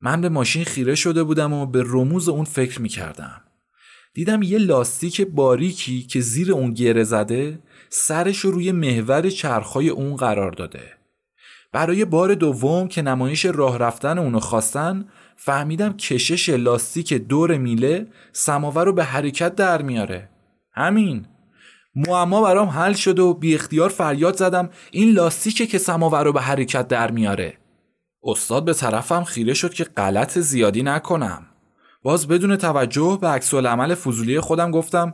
[0.05, 3.41] من به ماشین خیره شده بودم و به رموز اون فکر می کردم.
[4.13, 10.15] دیدم یه لاستیک باریکی که زیر اون گره زده سرش رو روی محور چرخهای اون
[10.15, 10.81] قرار داده.
[11.71, 18.85] برای بار دوم که نمایش راه رفتن اونو خواستن فهمیدم کشش لاستیک دور میله سماور
[18.85, 20.29] رو به حرکت در میاره.
[20.73, 21.25] همین.
[21.95, 26.41] معما برام حل شد و بی اختیار فریاد زدم این لاستیکه که سماور رو به
[26.41, 27.57] حرکت در میاره.
[28.25, 31.45] استاد به طرفم خیره شد که غلط زیادی نکنم.
[32.03, 35.13] باز بدون توجه به عکس عمل فضولی خودم گفتم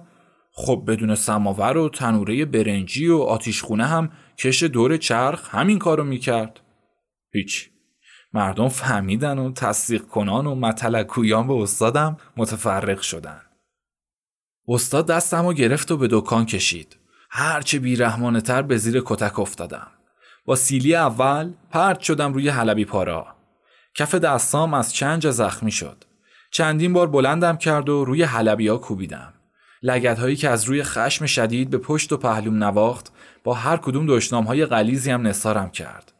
[0.54, 6.60] خب بدون سماور و تنوره برنجی و آتیشخونه هم کش دور چرخ همین کارو می‌کرد.
[7.34, 7.70] هیچ.
[8.34, 13.42] مردم فهمیدن و تصدیق کنان و متلکویان به استادم متفرق شدن.
[14.68, 16.98] استاد دستم و گرفت و به دکان کشید.
[17.30, 19.88] هرچه بیرحمانه تر به زیر کتک افتادم.
[20.46, 23.28] با سیلی اول پرت شدم روی حلبی پارا.
[23.96, 26.04] کف دستام از چند جا زخمی شد.
[26.52, 29.34] چندین بار بلندم کرد و روی حلبی ها کوبیدم.
[29.84, 33.12] لگت هایی که از روی خشم شدید به پشت و پهلوم نواخت
[33.44, 36.14] با هر کدوم دشنام های غلیزی هم نثارم کرد.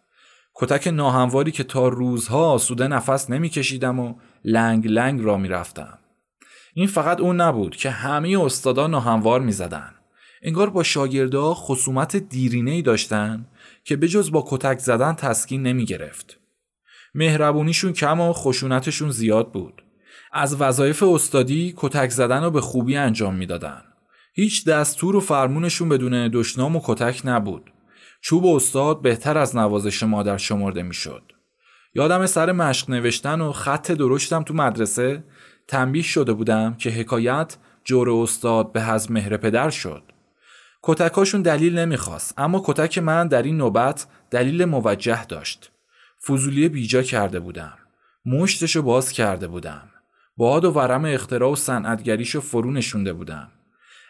[0.56, 5.98] کتک ناهمواری که تا روزها آسوده نفس نمیکشیدم و لنگ لنگ را می‌رفتم.
[6.74, 9.92] این فقط اون نبود که همه استادا ناهموار می‌زدن.
[10.42, 13.46] انگار با شاگردا خصومت دیرینه ای داشتن
[13.84, 16.40] که بجز با کتک زدن تسکین نمی گرفت.
[17.16, 19.84] مهربونیشون کم و خشونتشون زیاد بود.
[20.34, 23.82] از وظایف استادی کتک زدن رو به خوبی انجام می‌دادن.
[24.34, 27.72] هیچ دستور و فرمونشون بدون دشنام و کتک نبود.
[28.22, 31.24] چوب استاد بهتر از نوازش مادر شمرده می‌شد.
[31.94, 35.24] یادم سر مشق نوشتن و خط درشتم تو مدرسه
[35.68, 40.04] تنبیه شده بودم که حکایت جور استاد به از مهر پدر شد.
[40.84, 45.72] کتکاشون دلیل نمی‌خواست اما کتک من در این نوبت دلیل موجه داشت.
[46.28, 47.78] فضولی بیجا کرده بودم.
[48.26, 49.90] مشتشو باز کرده بودم.
[50.38, 53.52] باد و ورم اختراع و صنعتگریشو فرو نشونده بودم.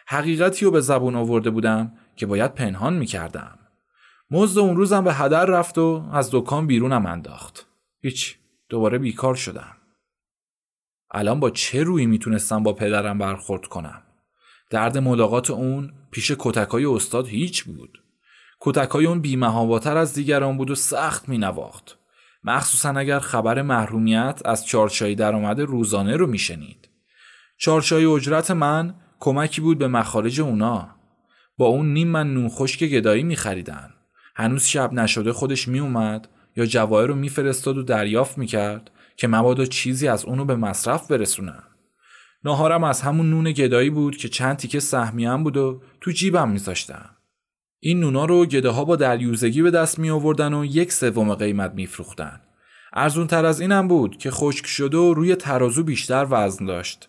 [0.06, 3.58] حقیقتی رو به زبون آورده بودم که باید پنهان می‌کردم.
[4.30, 7.66] مزد اون روزم به هدر رفت و از دکان بیرونم انداخت.
[8.00, 9.76] هیچ دوباره بیکار شدم.
[11.10, 14.02] الان با چه روی می‌تونستم با پدرم برخورد کنم؟
[14.70, 18.02] درد ملاقات اون پیش کتکای استاد هیچ بود.
[18.60, 21.98] کتکای اون بیمهاباتر از دیگران بود و سخت مینواخت.
[22.44, 26.88] مخصوصا اگر خبر محرومیت از چارچایی درآمد روزانه رو میشنید.
[27.58, 30.88] چارچای اجرت من کمکی بود به مخارج اونا.
[31.58, 33.90] با اون نیم من نون خشک گدایی میخریدن.
[34.36, 40.08] هنوز شب نشده خودش میومد یا جواهر رو میفرستاد و دریافت می‌کرد که مبادا چیزی
[40.08, 41.62] از اونو به مصرف برسونم.
[42.44, 47.10] ناهارم از همون نون گدایی بود که چند تیکه سهمیم بود و تو جیبم میذاشتم.
[47.80, 51.72] این نونا رو گده ها با دریوزگی به دست می آوردن و یک سوم قیمت
[51.74, 52.40] میفروختن.
[52.92, 57.08] ارزون تر از اینم بود که خشک شده و روی ترازو بیشتر وزن داشت.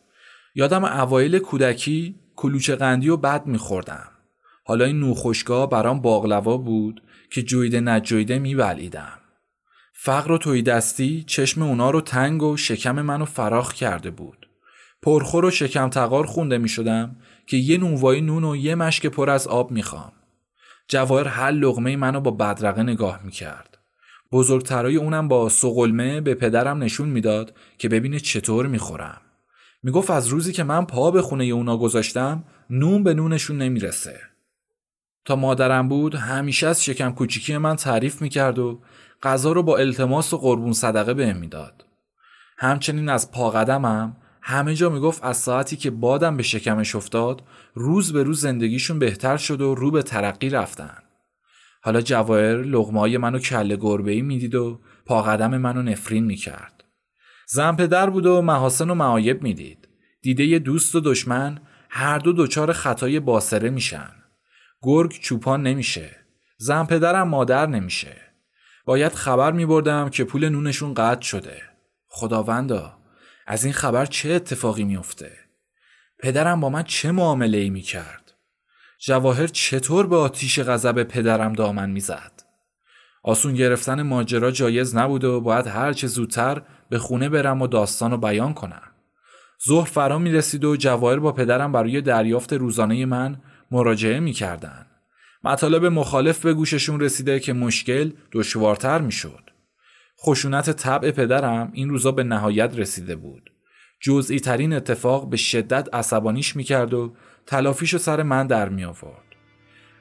[0.56, 4.08] یادم اوایل کودکی کلوچه قندی و بد میخوردم.
[4.66, 9.20] حالا این نوخشکا برام باقلوا بود که جویده نجویده میبلیدم.
[9.94, 14.50] فقر و توی دستی چشم اونا رو تنگ و شکم منو فراخ کرده بود.
[15.04, 17.16] پرخور و شکم تقار خونده می شدم
[17.48, 20.12] که یه نونوایی نون و یه مشک پر از آب می‌خوام.
[20.88, 23.78] جواهر هر لغمه منو با بدرقه نگاه می‌کرد.
[24.32, 29.22] بزرگترای اونم با سقلمه به پدرم نشون می‌داد که ببینه چطور می‌خورم.
[29.84, 34.20] می‌گفت از روزی که من پا به خونه اونا گذاشتم نون به نونشون نمی‌رسه.
[35.26, 38.82] تا مادرم بود همیشه از شکم کوچیکی من تعریف می‌کرد و
[39.24, 41.86] غذا رو با التماس و قربون صدقه بهم می‌داد.
[42.58, 48.14] همچنین از پا قدمم همه جا می‌گفت از ساعتی که بادم به شکمش افتاد روز
[48.14, 50.98] به روز زندگیشون بهتر شد و رو به ترقی رفتن.
[51.82, 56.84] حالا جواهر لغمای منو کله گربه ای می‌دید و پاقدم منو نفرین می‌کرد.
[57.48, 59.88] زن پدر بود و محاسن و معایب می‌دید.
[60.22, 64.10] دیده یه دوست و دشمن هر دو دچار خطای باسره میشن.
[64.82, 66.16] گرگ چوپان نمیشه.
[66.58, 68.18] زن پدرم مادر نمیشه.
[68.86, 71.62] باید خبر میبردم که پول نونشون قطع شده.
[72.08, 73.03] خداوندا
[73.48, 75.32] از این خبر چه اتفاقی میافته؟
[76.20, 78.34] پدرم با من چه معامله ای می کرد؟
[79.00, 82.44] جواهر چطور به آتیش غضب پدرم دامن می‌زد؟
[83.24, 88.12] آسون گرفتن ماجرا جایز نبود و باید هر چه زودتر به خونه برم و داستان
[88.12, 88.92] رو بیان کنم.
[89.68, 94.86] ظهر فرا می رسید و جواهر با پدرم برای دریافت روزانه من مراجعه می کردن.
[95.44, 99.50] مطالب مخالف به گوششون رسیده که مشکل دشوارتر می شد.
[100.22, 103.50] خشونت طبع پدرم این روزا به نهایت رسیده بود.
[104.00, 107.14] جزئی ترین اتفاق به شدت عصبانیش می‌کرد و
[107.46, 109.24] تلافیشو سر من در می آورد.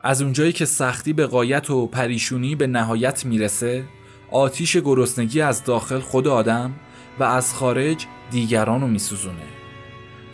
[0.01, 3.85] از اونجایی که سختی به قایت و پریشونی به نهایت می‌رسه
[4.31, 6.75] آتیش گرسنگی از داخل خود آدم
[7.19, 9.43] و از خارج دیگران رو میسوزونه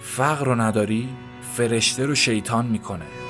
[0.01, 1.09] فقر رو نداری
[1.55, 3.28] فرشته رو شیطان می‌کنه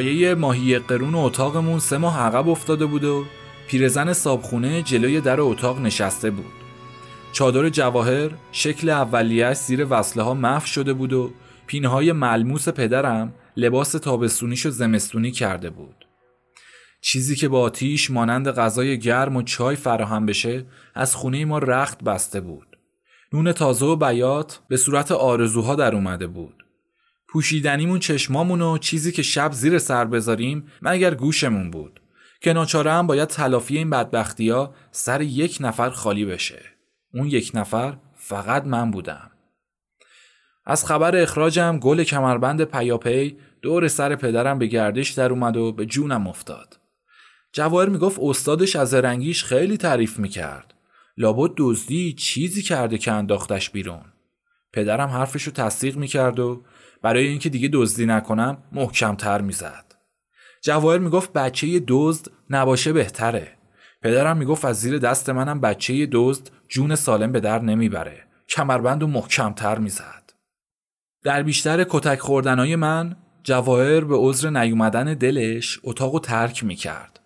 [0.00, 3.24] کرایه ماهی قرون اتاقمون سه ماه عقب افتاده بود و
[3.68, 6.52] پیرزن صابخونه جلوی در اتاق نشسته بود.
[7.32, 11.30] چادر جواهر شکل اولیه زیر وصله ها محو شده بود و
[11.66, 16.06] پینهای ملموس پدرم لباس تابستونیش و زمستونی کرده بود.
[17.00, 22.04] چیزی که با آتیش مانند غذای گرم و چای فراهم بشه از خونه ما رخت
[22.04, 22.76] بسته بود.
[23.32, 26.59] نون تازه و بیات به صورت آرزوها در اومده بود.
[27.32, 32.00] پوشیدنیمون چشمامون و چیزی که شب زیر سر بذاریم مگر گوشمون بود
[32.40, 36.62] که ناچاره هم باید تلافی این بدبختی ها سر یک نفر خالی بشه.
[37.14, 39.30] اون یک نفر فقط من بودم.
[40.64, 45.86] از خبر اخراجم گل کمربند پیاپی دور سر پدرم به گردش در اومد و به
[45.86, 46.78] جونم افتاد.
[47.52, 50.74] جواهر می‌گفت استادش از رنگیش خیلی تعریف می‌کرد.
[51.16, 54.04] لابد دزدی چیزی کرده که انداختش بیرون.
[54.72, 56.62] پدرم حرفشو تصدیق می‌کرد و
[57.02, 59.84] برای اینکه دیگه دزدی نکنم محکمتر می‌زد.
[60.62, 63.48] جواهر می‌گفت بچه دزد نباشه بهتره.
[64.02, 68.24] پدرم می‌گفت از زیر دست منم بچه دزد جون سالم به در نمی‌بره.
[68.48, 70.32] کمربند و محکمتر می‌زد.
[71.24, 77.20] در بیشتر کتک خوردنهای من جواهر به عذر نیومدن دلش اتاق ترک می‌کرد.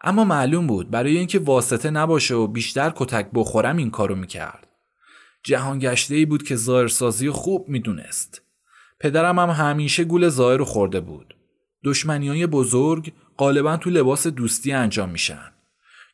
[0.00, 4.68] اما معلوم بود برای اینکه واسطه نباشه و بیشتر کتک بخورم این کارو می‌کرد.
[5.42, 8.42] جهان گشته ای بود که ظاهرسازی خوب می‌دونست.
[9.00, 11.34] پدرم هم همیشه گول ظاهر خورده بود.
[11.84, 15.52] دشمنی های بزرگ غالبا تو لباس دوستی انجام میشن.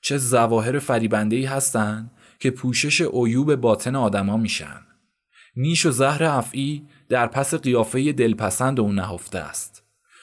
[0.02, 4.80] چه زواهر فریبنده ای هستن که پوشش عیوب باطن آدما میشن.
[5.56, 9.82] نیش و زهر افعی در پس قیافه دلپسند اون نهفته است.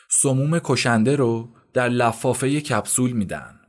[0.09, 3.59] سموم کشنده رو در لفافه کپسول میدن.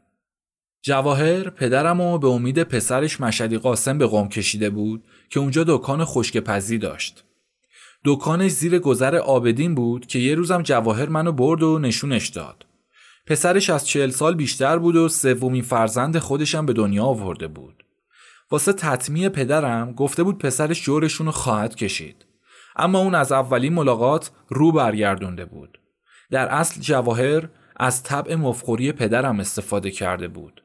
[0.82, 6.05] جواهر پدرم و به امید پسرش مشدی قاسم به قوم کشیده بود که اونجا دکان
[6.05, 7.24] خشکپزی داشت.
[8.05, 12.66] دکانش زیر گذر آبدین بود که یه روزم جواهر منو برد و نشونش داد.
[13.26, 17.84] پسرش از چهل سال بیشتر بود و سومین فرزند خودشم به دنیا آورده بود.
[18.50, 22.26] واسه تطمیع پدرم گفته بود پسرش جورشون رو خواهد کشید.
[22.76, 25.78] اما اون از اولین ملاقات رو برگردونده بود.
[26.30, 30.64] در اصل جواهر از طبع مفخوری پدرم استفاده کرده بود.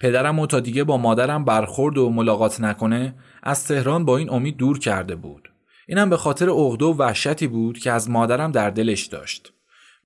[0.00, 4.78] پدرم تا دیگه با مادرم برخورد و ملاقات نکنه از تهران با این امید دور
[4.78, 5.48] کرده بود.
[5.86, 9.52] اینم به خاطر عقده و وحشتی بود که از مادرم در دلش داشت.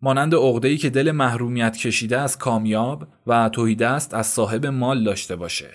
[0.03, 5.37] مانند ای که دل محرومیت کشیده از کامیاب و توهیده است از صاحب مال داشته
[5.37, 5.71] باشه.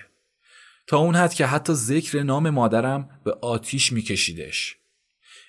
[0.88, 4.76] تا اون حد که حتی ذکر نام مادرم به آتیش میکشیدش.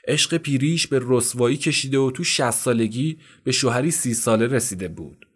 [0.09, 5.27] عشق پیریش به رسوایی کشیده و تو شست سالگی به شوهری سی ساله رسیده بود.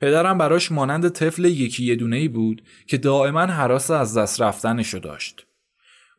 [0.00, 5.47] پدرم براش مانند طفل یکی یه بود که دائما حراس از دست رفتنشو داشت.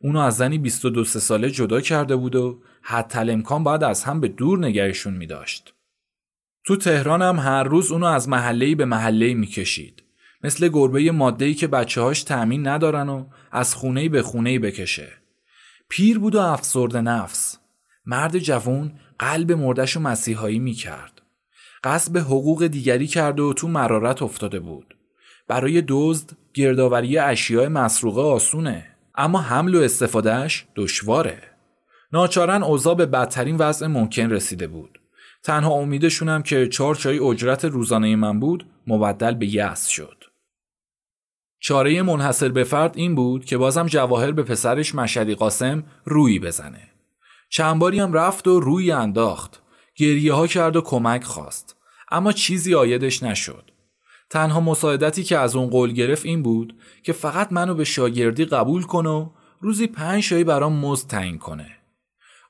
[0.02, 4.28] اونو از زنی 22 ساله جدا کرده بود و حتی امکان باید از هم به
[4.28, 5.74] دور نگهشون می داشت.
[6.64, 10.02] تو تهران هم هر روز اونو از محله‌ای به محله‌ای می‌کشید.
[10.44, 15.08] مثل گربه ماده‌ای که بچه هاش تأمین ندارن و از خونه‌ای به خونه‌ای بکشه.
[15.88, 17.58] پیر بود و افسرده نفس.
[18.06, 21.22] مرد جوون قلب مردش و مسیحایی می‌کرد.
[21.84, 24.96] قصب حقوق دیگری کرد و تو مرارت افتاده بود.
[25.48, 28.89] برای دزد گردآوری اشیاء مسروقه آسونه.
[29.20, 31.42] اما حمل و استفادهش دشواره.
[32.12, 35.00] ناچارن اوضاع به بدترین وضع ممکن رسیده بود.
[35.42, 40.24] تنها امیدشونم که چهار چای اجرت روزانه من بود مبدل به یأس شد.
[41.60, 46.90] چاره منحصر به فرد این بود که بازم جواهر به پسرش مشدی قاسم روی بزنه.
[47.50, 49.62] چند باری هم رفت و روی انداخت.
[49.96, 51.76] گریه ها کرد و کمک خواست.
[52.10, 53.70] اما چیزی آیدش نشد.
[54.30, 58.82] تنها مساعدتی که از اون قول گرفت این بود که فقط منو به شاگردی قبول
[58.82, 61.76] کنه و روزی پنج شایی برام مزد تعیین کنه.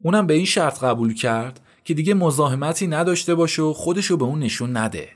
[0.03, 4.39] اونم به این شرط قبول کرد که دیگه مزاحمتی نداشته باشه و خودشو به اون
[4.39, 5.09] نشون نده.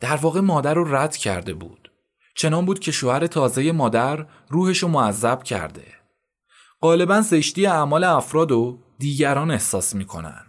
[0.00, 1.90] در واقع مادر رو رد کرده بود.
[2.36, 5.86] چنان بود که شوهر تازه مادر روحشو معذب کرده.
[6.80, 10.44] غالبا زشتی اعمال افراد و دیگران احساس می‌کنن.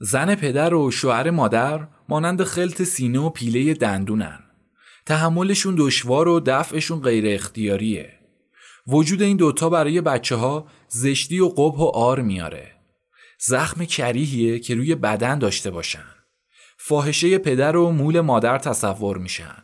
[0.00, 4.38] زن پدر و شوهر مادر مانند خلط سینه و پیله دندونن.
[5.06, 8.18] تحملشون دشوار و دفعشون غیر اختیاریه.
[8.86, 12.72] وجود این دوتا برای بچه ها زشتی و قبح و آر میاره.
[13.38, 16.04] زخم کریهیه که روی بدن داشته باشن.
[16.78, 19.62] فاحشه پدر و مول مادر تصور میشن.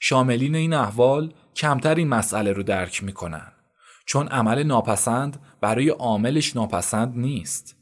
[0.00, 3.52] شاملین این احوال کمتر این مسئله رو درک می‌کنن.
[4.06, 7.76] چون عمل ناپسند برای عاملش ناپسند نیست.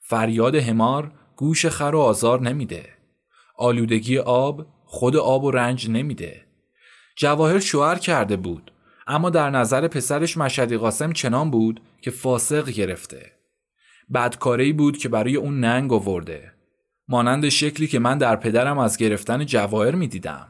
[0.00, 2.88] فریاد همار گوش خر و آزار نمیده.
[3.56, 4.66] آلودگی آب
[4.96, 6.44] خود آب و رنج نمیده.
[7.16, 8.72] جواهر شوهر کرده بود
[9.06, 13.32] اما در نظر پسرش مشدی قاسم چنان بود که فاسق گرفته.
[14.14, 16.52] بدکاری بود که برای اون ننگ آورده.
[17.08, 20.48] مانند شکلی که من در پدرم از گرفتن جواهر می‌دیدم.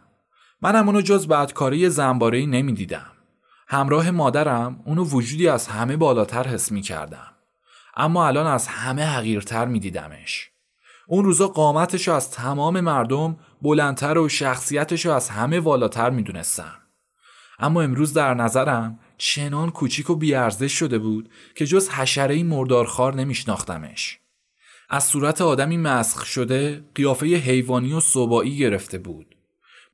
[0.63, 3.13] منم اونو جز بدکاری زنبارهی نمی‌دیدم.
[3.69, 7.33] همراه مادرم اونو وجودی از همه بالاتر حس می کردم.
[7.97, 10.51] اما الان از همه حقیرتر می دیدمش.
[11.09, 16.75] اون روزا قامتشو از تمام مردم بلندتر و شخصیتشو از همه والاتر می دونستم.
[17.59, 24.19] اما امروز در نظرم چنان کوچیک و بیارزش شده بود که جز حشره مردارخوار نمیشناختمش.
[24.89, 29.37] از صورت آدمی مسخ شده قیافه حیوانی و صبایی گرفته بود.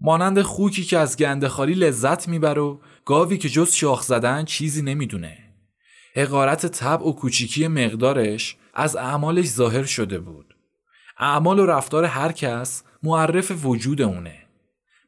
[0.00, 5.38] مانند خوکی که از گندخاری لذت میبر و گاوی که جز شاخ زدن چیزی نمی‌دونه.
[6.16, 10.51] حقارت طبع و کوچیکی مقدارش از اعمالش ظاهر شده بود.
[11.22, 14.34] اعمال و رفتار هر کس معرف وجود اونه.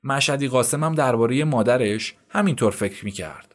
[0.04, 3.54] مشدی قاسم هم درباره مادرش همینطور فکر می‌کرد.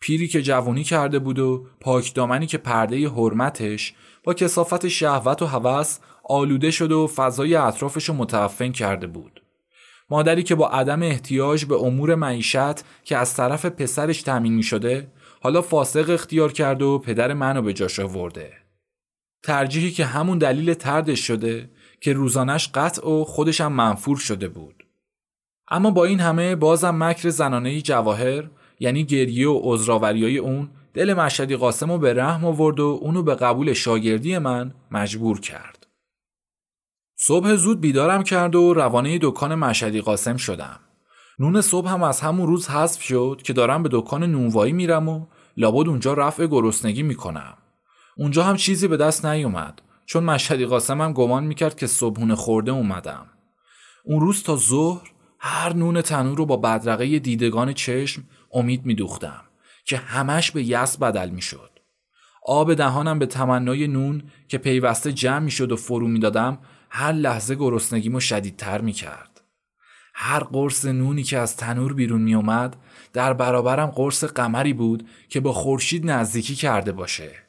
[0.00, 3.94] پیری که جوانی کرده بود و پاکدامنی که پرده حرمتش
[4.24, 9.42] با کسافت شهوت و هوس آلوده شده و فضای اطرافش رو متعفن کرده بود.
[10.10, 15.12] مادری که با عدم احتیاج به امور معیشت که از طرف پسرش تامین می شده
[15.42, 18.52] حالا فاسق اختیار کرده و پدر منو به جاش آورده.
[19.42, 21.70] ترجیحی که همون دلیل تردش شده
[22.04, 24.86] که روزانش قطع و خودشم منفور شده بود.
[25.68, 28.50] اما با این همه بازم مکر زنانه جواهر
[28.80, 33.34] یعنی گریه و عذراوریای اون دل مشهدی قاسم رو به رحم آورد و اونو به
[33.34, 35.86] قبول شاگردی من مجبور کرد.
[37.16, 40.80] صبح زود بیدارم کرد و روانه دکان مشهدی قاسم شدم.
[41.38, 45.26] نون صبح هم از همون روز حذف شد که دارم به دکان نونوایی میرم و
[45.56, 47.54] لابد اونجا رفع گرسنگی می‌کنم.
[48.16, 52.72] اونجا هم چیزی به دست نیومد چون مشهدی قاسم هم گمان می‌کرد که صبحونه خورده
[52.72, 53.26] اومدم.
[54.04, 59.44] اون روز تا ظهر هر نون تنور رو با بدرقه دیدگان چشم امید میدوختم
[59.84, 61.70] که همش به یس بدل می‌شد.
[62.46, 66.58] آب دهانم به تمنای نون که پیوسته جمع می‌شد و فرو می‌دادم
[66.90, 69.40] هر لحظه گرسنگیمو شدیدتر می‌کرد.
[70.14, 72.76] هر قرص نونی که از تنور بیرون میومد
[73.12, 77.43] در برابرم قرص قمری بود که با خورشید نزدیکی کرده باشه.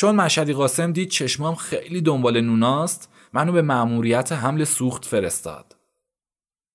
[0.00, 5.76] چون مشهدی قاسم دید چشمام خیلی دنبال نوناست منو به مأموریت حمل سوخت فرستاد.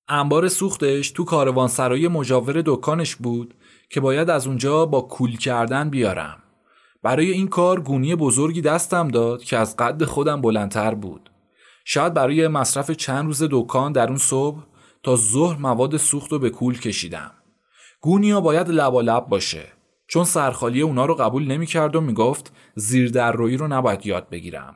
[0.07, 3.53] انبار سوختش تو کاروانسرای مجاور دکانش بود
[3.89, 6.43] که باید از اونجا با کول کردن بیارم.
[7.03, 11.29] برای این کار گونی بزرگی دستم داد که از قد خودم بلندتر بود.
[11.85, 14.63] شاید برای مصرف چند روز دکان در اون صبح
[15.03, 17.31] تا ظهر مواد سوخت رو به کول کشیدم.
[18.01, 19.65] گونیا باید لبالب باشه
[20.07, 24.75] چون سرخالی اونا رو قبول نمی‌کرد و می‌گفت زیر در روی رو نباید یاد بگیرم.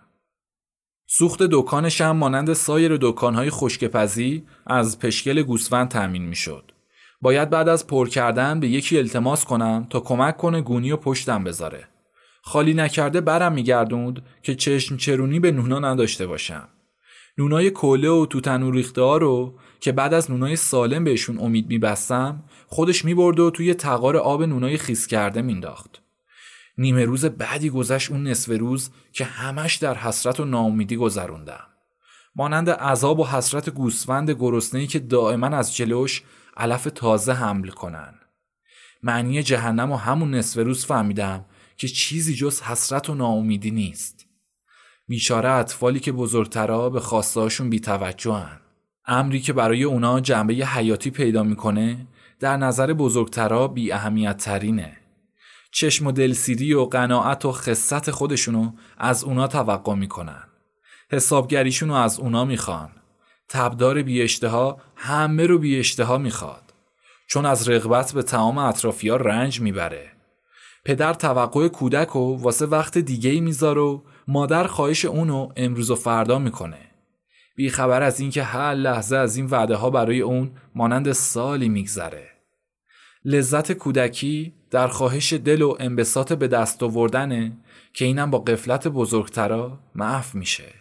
[1.08, 6.72] سوخت دکانش هم مانند سایر دکانهای خشکپزی از پشکل گوسفند تأمین می‌شد.
[7.22, 11.44] باید بعد از پر کردن به یکی التماس کنم تا کمک کنه گونی و پشتم
[11.44, 11.88] بذاره.
[12.42, 16.68] خالی نکرده برم میگردوند که چشم چرونی به نونا نداشته باشم.
[17.38, 21.68] نونای کوله و تو تنور ریخته ها رو که بعد از نونای سالم بهشون امید
[21.68, 26.02] میبستم خودش می‌برد و توی تقار آب نونای خیس کرده مینداخت.
[26.78, 31.64] نیمه روز بعدی گذشت اون نصف روز که همش در حسرت و ناامیدی گذروندم.
[32.36, 36.24] مانند عذاب و حسرت گوسفند گرسنه‌ای که دائما از جلوش
[36.58, 38.14] علف تازه حمل کنن.
[39.04, 41.46] معنی جهنم و همون نصف روز فهمیدم
[41.78, 44.26] که چیزی جز حسرت و ناامیدی نیست.
[45.08, 48.60] بیچاره اطفالی که بزرگترها به خواستهاشون بیتوجهن.
[49.12, 52.08] امری که برای اونا جنبه حیاتی پیدا می‌کنه
[52.40, 54.98] در نظر بزرگترها بی اهمیت ترینه.
[55.72, 60.44] چشم و دلسیری و قناعت و خصت خودشونو از اونا توقع می‌کنن.
[61.12, 62.90] حسابگریشونو از اونا می‌خوان.
[63.50, 66.74] تبدار بی اشتها همه رو بی اشتها می‌خواد.
[67.28, 70.12] چون از رغبت به تمام اطرافیا رنج می‌بره.
[70.86, 75.96] پدر توقع کودک و واسه وقت دیگه ای میذار و مادر خواهش اونو امروز و
[75.96, 76.89] فردا می‌کنه.
[77.60, 82.30] بی خبر از اینکه هر لحظه از این وعده ها برای اون مانند سالی میگذره.
[83.26, 87.58] لذت کودکی در خواهش دل و انبساط به دست آوردنه
[87.94, 90.74] که اینم با قفلت بزرگترا محو میشه.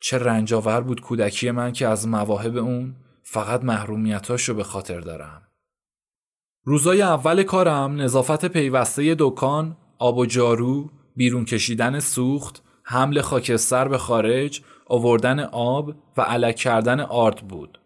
[0.00, 5.42] چه رنجاور بود کودکی من که از مواهب اون فقط محرومیتاشو به خاطر دارم.
[6.64, 13.98] روزای اول کارم نظافت پیوسته دکان، آب و جارو، بیرون کشیدن سوخت، حمل خاکستر به
[13.98, 17.78] خارج، آوردن آب و علک کردن آرد بود.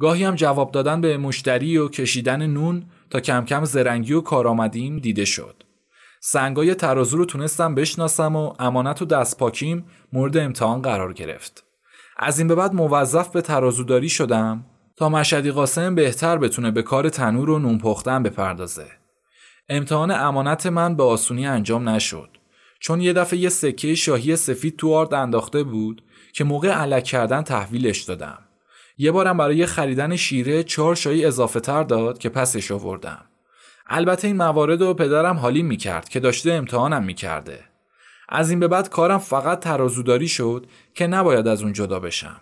[0.00, 4.98] گاهی هم جواب دادن به مشتری و کشیدن نون تا کم کم زرنگی و کارآمدیم
[4.98, 5.62] دیده شد.
[6.20, 11.64] سنگای ترازو رو تونستم بشناسم و امانت و دست پاکیم مورد امتحان قرار گرفت.
[12.16, 14.64] از این به بعد موظف به ترازوداری شدم
[14.96, 18.86] تا مشدی قاسم بهتر بتونه به کار تنور و نون پختن بپردازه.
[19.68, 22.28] امتحان امانت من به آسونی انجام نشد
[22.80, 26.02] چون یه دفعه یه سکه شاهی سفید تو آرد انداخته بود
[26.38, 28.38] که موقع علک کردن تحویلش دادم.
[28.98, 33.24] یه بارم برای خریدن شیره چهار شایی اضافه تر داد که پسش آوردم.
[33.86, 37.60] البته این موارد رو پدرم حالی می‌کرد که داشته امتحانم می‌کرده.
[38.28, 42.40] از این به بعد کارم فقط ترازوداری شد که نباید از اون جدا بشم.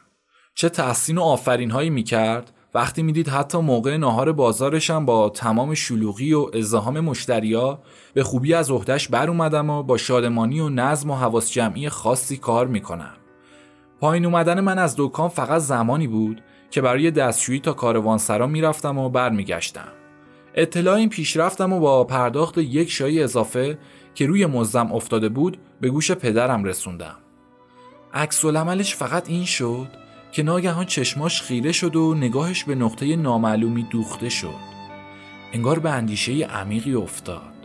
[0.54, 6.32] چه تحسین و آفرین هایی می‌کرد وقتی می‌دید حتی موقع ناهار بازارشم با تمام شلوغی
[6.32, 7.78] و ازدهام مشتریا
[8.14, 12.36] به خوبی از عهدهش بر اومدم و با شادمانی و نظم و حواس جمعی خاصی
[12.36, 13.16] کار می‌کنم.
[14.00, 19.08] پایین اومدن من از دکان فقط زمانی بود که برای دستشویی تا کاروانسرا می‌رفتم و
[19.08, 19.88] برمیگشتم.
[20.54, 23.78] اطلاع این پیشرفتم و با پرداخت یک شایی اضافه
[24.14, 27.16] که روی مزدم افتاده بود به گوش پدرم رسوندم.
[28.14, 28.44] عکس
[28.94, 29.88] فقط این شد
[30.32, 34.76] که ناگهان چشماش خیره شد و نگاهش به نقطه نامعلومی دوخته شد.
[35.52, 37.55] انگار به اندیشه عمیقی افتاد.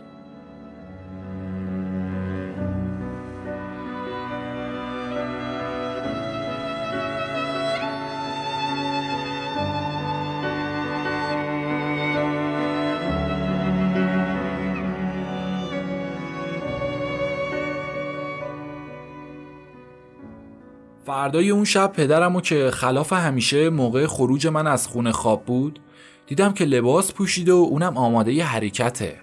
[21.22, 25.80] فردای اون شب پدرمو که خلاف همیشه موقع خروج من از خونه خواب بود
[26.26, 29.20] دیدم که لباس پوشیده و اونم آماده ی حرکته.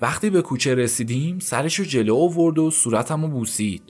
[0.00, 3.82] وقتی به کوچه رسیدیم سرشو جلو آورد و صورتمو بوسید.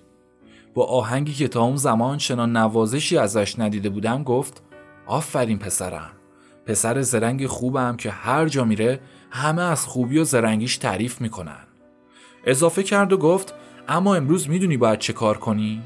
[0.74, 4.62] با آهنگی که تا اون زمان چنان نوازشی ازش ندیده بودم گفت
[5.06, 6.10] آفرین پسرم.
[6.66, 11.66] پسر زرنگ خوبم که هر جا میره همه از خوبی و زرنگیش تعریف می‌کنن.
[12.44, 13.54] اضافه کرد و گفت
[13.88, 15.82] اما امروز می‌دونی باید چه کار کنی؟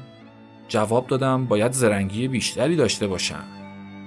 [0.67, 3.43] جواب دادم باید زرنگی بیشتری داشته باشم.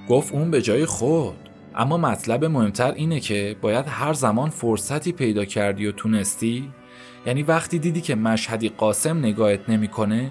[0.09, 1.37] گفت اون به جای خود.
[1.75, 6.73] اما مطلب مهمتر اینه که باید هر زمان فرصتی پیدا کردی و تونستی.
[7.27, 10.31] یعنی وقتی دیدی که مشهدی قاسم نگاهت نمی‌کنه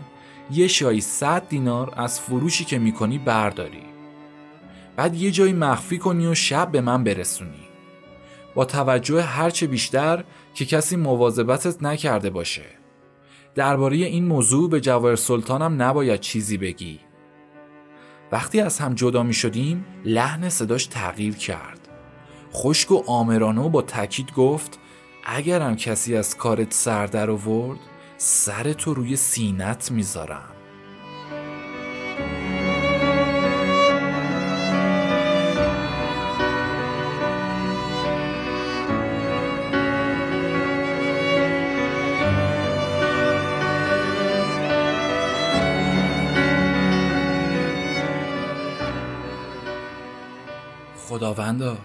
[0.51, 3.84] یه شایی 100 دینار از فروشی که می‌کنی برداری.
[4.95, 7.67] بعد یه جایی مخفی کنی و شب به من برسونی.
[8.55, 10.23] با توجه هرچه بیشتر
[10.53, 12.76] که کسی مواظبتت نکرده باشه.
[13.57, 16.99] درباره این موضوع به جواهر سلطانم نباید چیزی بگی.
[18.31, 21.87] وقتی از هم جدا می شدیم لحن صداش تغییر کرد.
[22.53, 24.79] خشک و آمرانه با تاکید گفت
[25.25, 27.79] اگرم کسی از کارت سر در آورد
[28.17, 30.56] سر تو روی سینت می‌ذارم.
[51.18, 51.78] خداوندا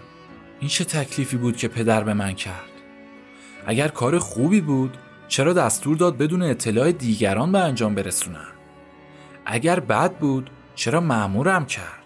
[0.59, 2.69] این چه تکلیفی بود که پدر به من کرد؟
[3.65, 8.47] اگر کار خوبی بود چرا دستور داد بدون اطلاع دیگران به انجام برسونم
[9.45, 12.03] اگر بد بود چرا معمورم کرد؟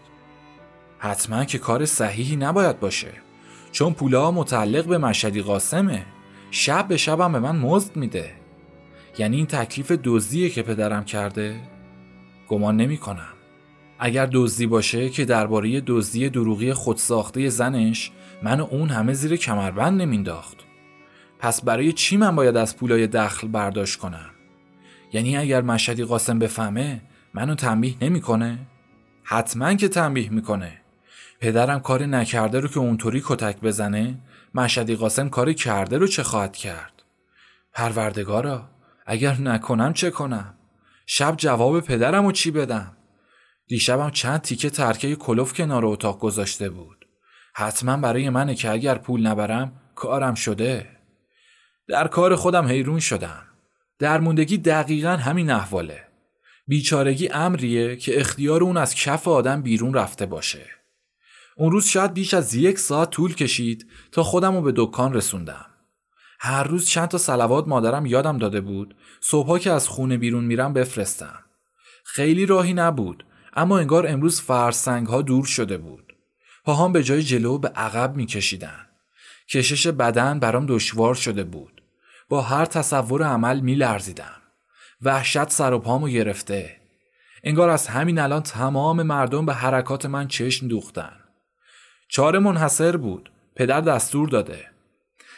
[0.99, 3.11] حتما که کار صحیحی نباید باشه
[3.71, 6.05] چون پولا متعلق به مشهدی قاسمه.
[6.51, 8.31] شب به شبم به من مزد میده.
[9.17, 11.61] یعنی این تکلیف دزدیه که پدرم کرده؟
[12.47, 13.36] گمان نمی کنم
[13.99, 18.11] اگر دزدی باشه که درباره دزدی دروغی خودساخته زنش
[18.43, 20.57] من اون همه زیر کمربند نمینداخت
[21.39, 24.29] پس برای چی من باید از پولای دخل برداشت کنم؟
[25.13, 27.01] یعنی اگر مشهدی قاسم بفهمه
[27.33, 28.59] منو تنبیه نمی‌کنه؟
[29.23, 30.71] حتما که تنبیه می‌کنه.
[31.39, 34.17] پدرم کار نکرده رو که اونطوری کتک بزنه
[34.55, 37.03] مشهدی قاسم کاری کرده رو چه خواهد کرد؟
[37.73, 38.69] پروردگارا
[39.05, 40.53] اگر نکنم چه کنم؟
[41.05, 42.96] شب جواب پدرم رو چی بدم؟
[43.67, 47.07] دیشبم چند تیکه ترکه کلوف کنار اتاق گذاشته بود.
[47.53, 50.89] حتما برای منه که اگر پول نبرم کارم شده.
[51.87, 53.43] در کار خودم حیرون شدم.
[53.99, 56.07] درموندگی دقیقا همین احواله.
[56.67, 60.65] بیچارگی امریه که اختیار اون از کف آدم بیرون رفته باشه.
[61.57, 65.65] اون روز شاید بیش از یک ساعت طول کشید تا خودم رو به دکان رسوندم.
[66.39, 70.73] هر روز چند تا سلوات مادرم یادم داده بود صبحها که از خونه بیرون میرم
[70.73, 71.39] بفرستم.
[72.05, 73.23] خیلی راهی نبود
[73.57, 76.15] اما انگار امروز فرسنگ ها دور شده بود.
[76.65, 78.85] پاهام به جای جلو به عقب میکشیدن.
[79.49, 81.81] کشش بدن برام دشوار شده بود.
[82.29, 84.41] با هر تصور عمل می لرزیدم.
[85.01, 86.77] وحشت سر و پامو گرفته.
[87.43, 91.13] انگار از همین الان تمام مردم به حرکات من چشم دوختن.
[92.09, 93.31] چهار منحصر بود.
[93.55, 94.65] پدر دستور داده.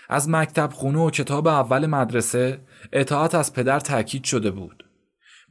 [0.09, 2.59] از مکتب خونه و کتاب اول مدرسه
[2.93, 4.88] اطاعت از پدر تاکید شده بود.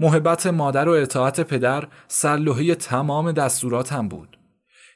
[0.01, 4.39] محبت مادر و اطاعت پدر سرلوحه تمام دستوراتم بود.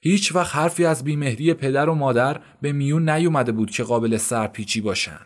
[0.03, 4.81] هیچ وقت حرفی از بیمهری پدر و مادر به میون نیومده بود که قابل سرپیچی
[4.81, 5.21] باشن.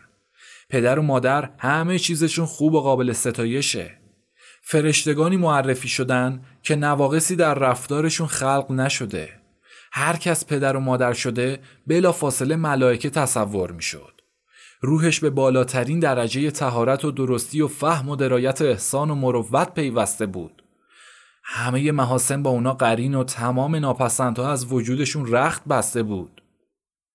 [0.69, 3.97] پدر و مادر همه چیزشون خوب و قابل ستایشه.
[4.61, 9.29] فرشتگانی معرفی شدن که نواقصی در رفتارشون خلق نشده.
[9.91, 14.16] هر کس پدر و مادر شده بلا فاصله ملائکه تصور می شد.
[14.81, 20.25] روحش به بالاترین درجه تهارت و درستی و فهم و درایت احسان و مروت پیوسته
[20.25, 20.63] بود.
[21.43, 26.41] همه محاسن با اونا قرین و تمام ناپسندها از وجودشون رخت بسته بود.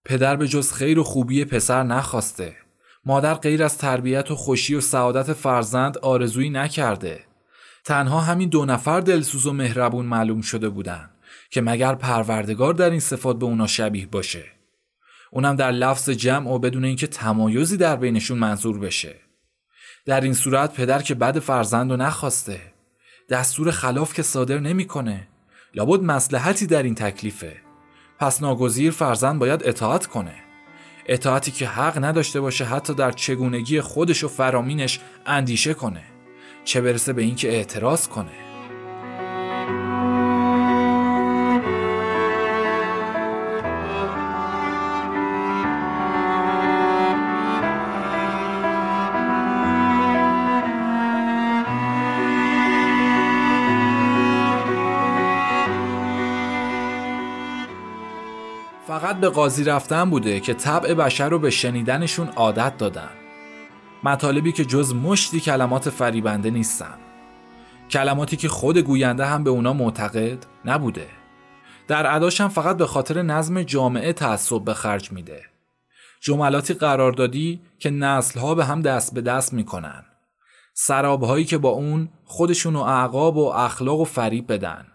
[0.04, 2.56] پدر به جز خیر و خوبی پسر نخواسته.
[3.04, 7.20] مادر غیر از تربیت و خوشی و سعادت فرزند آرزویی نکرده.
[7.84, 11.10] تنها همین دو نفر دلسوز و مهربون معلوم شده بودن
[11.50, 14.44] که مگر پروردگار در این صفات به اونا شبیه باشه.
[15.34, 19.14] اونم در لفظ جمع و بدون اینکه تمایزی در بینشون منظور بشه.
[20.06, 22.60] در این صورت پدر که بد فرزند رو نخواسته.
[23.28, 25.28] دستور خلاف که صادر نمی‌کنه.
[25.74, 27.56] لابد مسلحتی در این تکلیفه.
[28.18, 30.34] پس ناگزیر فرزند باید اطاعت کنه.
[31.06, 36.02] اطاعتی که حق نداشته باشه حتی در چگونگی خودش و فرامینش اندیشه کنه.
[36.64, 38.51] چه برسه به اینکه اعتراض کنه.
[59.22, 63.08] به قاضی رفتن بوده که طبع بشر رو به شنیدنشون عادت دادن.
[64.04, 66.94] مطالبی که جز مشتی کلمات فریبنده نیستن.
[67.90, 71.06] کلماتی که خود گوینده هم به اونا معتقد نبوده.
[71.88, 75.42] در اداش فقط به خاطر نظم جامعه تعصب به خرج میده.
[76.20, 80.04] جملاتی قراردادی که نسلها به هم دست به دست می‌کنن.
[80.74, 84.86] سرابهایی که با اون خودشون و اعقاب و اخلاق و فریب بدن.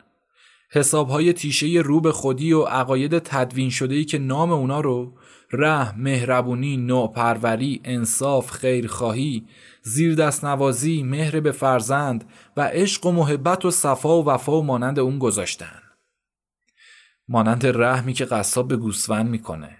[0.69, 5.13] حسابهای تیشه رو به خودی و عقاید تدوین شدهی که نام اونا رو
[5.51, 9.45] رحم، مهربونی، نوپروری، انصاف، خیرخواهی،
[9.81, 14.63] زیر دست نوازی، مهر به فرزند و عشق و محبت و صفا و وفا و
[14.63, 15.81] مانند اون گذاشتن.
[17.27, 19.77] مانند رحمی که قصاب به گوسفند می‌کنه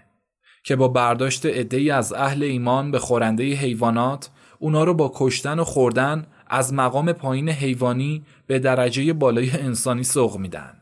[0.64, 5.64] که با برداشت عدهای از اهل ایمان به خورنده حیوانات اونا رو با کشتن و
[5.64, 10.77] خوردن از مقام پایین حیوانی به درجه بالای انسانی سوق میدن.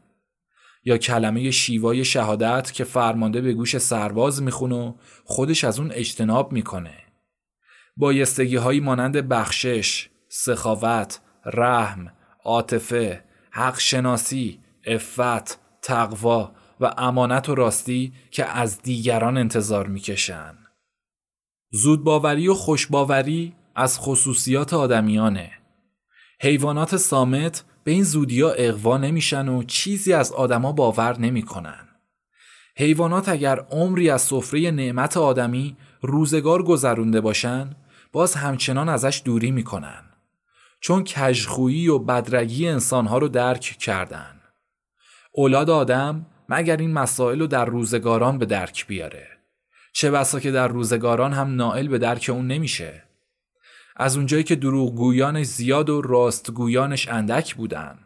[0.87, 6.53] یا کلمه شیوای شهادت که فرمانده به گوش سرباز می‌خونه و خودش از اون اجتناب
[6.53, 6.95] می‌کنه.
[7.97, 12.13] بایستگی هایی مانند بخشش، سخاوت، رحم،
[12.45, 20.55] عاطفه، حق شناسی، افت، تقوا و امانت و راستی که از دیگران انتظار می‌کشن.
[21.71, 25.51] زودباوری و خوشباوری از خصوصیات آدمیانه.
[26.41, 31.89] حیوانات سامت به این زودیا اقوا نمیشن و چیزی از آدما باور نمی‌کنن.
[32.77, 37.71] حیوانات اگر عمری از سفره نعمت آدمی روزگار گذرونده باشن
[38.13, 40.05] باز همچنان ازش دوری می‌کنن.
[40.81, 44.41] چون کژخویی و بدرگی انسانها رو درک کردن.
[45.33, 49.29] اولاد آدم مگر این مسائل رو در روزگاران به درک بیاره؟
[49.93, 53.06] چه بسا که در روزگاران هم نائل به درک اون نمیشه؟
[53.99, 57.99] از اونجایی که دروغگویانش زیاد و راستگویانش اندک بودن.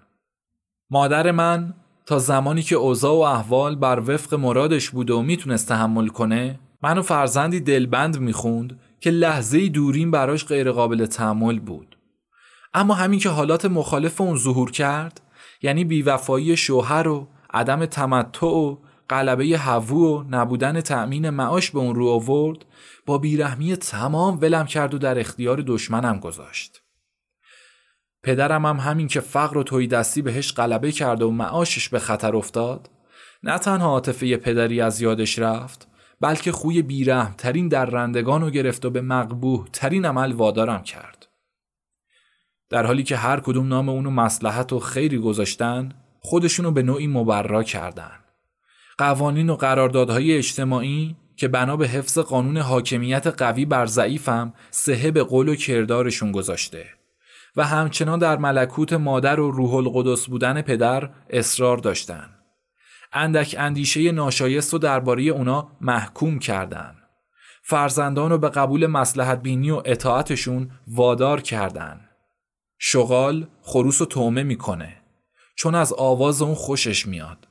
[0.90, 1.74] مادر من
[2.06, 7.02] تا زمانی که اوضاع و احوال بر وفق مرادش بود و می‌تونست تحمل کنه منو
[7.02, 11.96] فرزندی دلبند می‌خوند که لحظه دوریم براش غیرقابل تحمل بود.
[12.74, 15.20] اما همین که حالات مخالف اون ظهور کرد
[15.62, 18.76] یعنی بیوفایی شوهر و عدم تمتع و
[19.08, 22.64] قلبه هوو و نبودن تأمین معاش به اون رو آورد
[23.18, 26.82] بیرحمی تمام ولم کرد و در اختیار دشمنم گذاشت.
[28.22, 32.36] پدرم هم همین که فقر و توی دستی بهش غلبه کرده و معاشش به خطر
[32.36, 32.90] افتاد
[33.42, 35.88] نه تنها عاطفه پدری از یادش رفت
[36.20, 41.28] بلکه خوی بیرحم ترین در رندگان رو گرفت و به مقبوه ترین عمل وادارم کرد.
[42.70, 47.62] در حالی که هر کدوم نام اونو مسلحت و خیری گذاشتن خودشونو به نوعی مبرا
[47.62, 48.12] کردن.
[48.98, 55.22] قوانین و قراردادهای اجتماعی که بنا به حفظ قانون حاکمیت قوی بر ضعیفم سهه به
[55.22, 56.86] قول و کردارشون گذاشته
[57.56, 62.30] و همچنان در ملکوت مادر و روح القدس بودن پدر اصرار داشتن.
[63.12, 66.96] اندک اندیشه ناشایست و درباره اونا محکوم کردن.
[67.62, 72.00] فرزندان رو به قبول مسلحت بینی و اطاعتشون وادار کردن.
[72.78, 74.96] شغال خروس و تومه می‌کنه
[75.54, 77.48] چون از آواز اون خوشش میاد.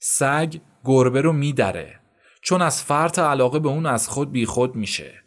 [0.00, 0.54] سگ
[0.84, 1.97] گربه رو میدره
[2.42, 5.22] چون از فرط علاقه به اون از خود بیخود میشه.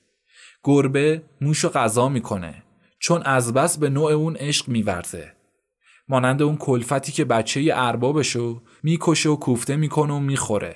[0.64, 2.64] گربه موش و غذا می‌کنه
[3.00, 5.34] چون از بس به نوع اون عشق میورزه.
[6.08, 10.76] مانند اون کلفتی که بچه اربابشو می‌کشه و کوفته می‌کنه و می‌خوره.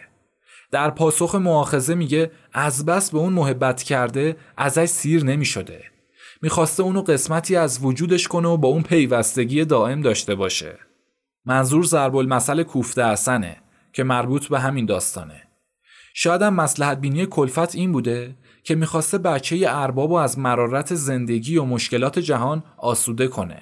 [0.72, 5.84] در پاسخ معاخزه میگه از بس به اون محبت کرده ازش سیر نمی‌شده.
[6.42, 10.80] می‌خواسته اونو قسمتی از وجودش کنه و با اون پیوستگی دائم داشته باشه.
[11.46, 13.58] منظور ضرب المثل کوفته حسنه
[13.94, 15.42] که مربوط به همین داستانه.
[16.18, 21.58] شاید هم مسلحت بینی کلفت این بوده که می‌خواسته بچه ارباب و از مرارت زندگی
[21.58, 23.62] و مشکلات جهان آسوده کنه.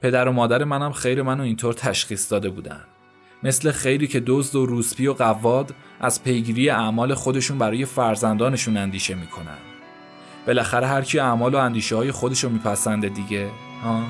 [0.00, 2.80] پدر و مادر منم خیر منو اینطور تشخیص داده بودن.
[3.42, 9.14] مثل خیری که دزد و روسپی و قواد از پیگیری اعمال خودشون برای فرزندانشون اندیشه
[9.14, 9.58] می‌کنن.
[10.46, 13.48] بالاخره هر کی اعمال و اندیشه های خودشو میپسنده دیگه
[13.84, 14.02] ها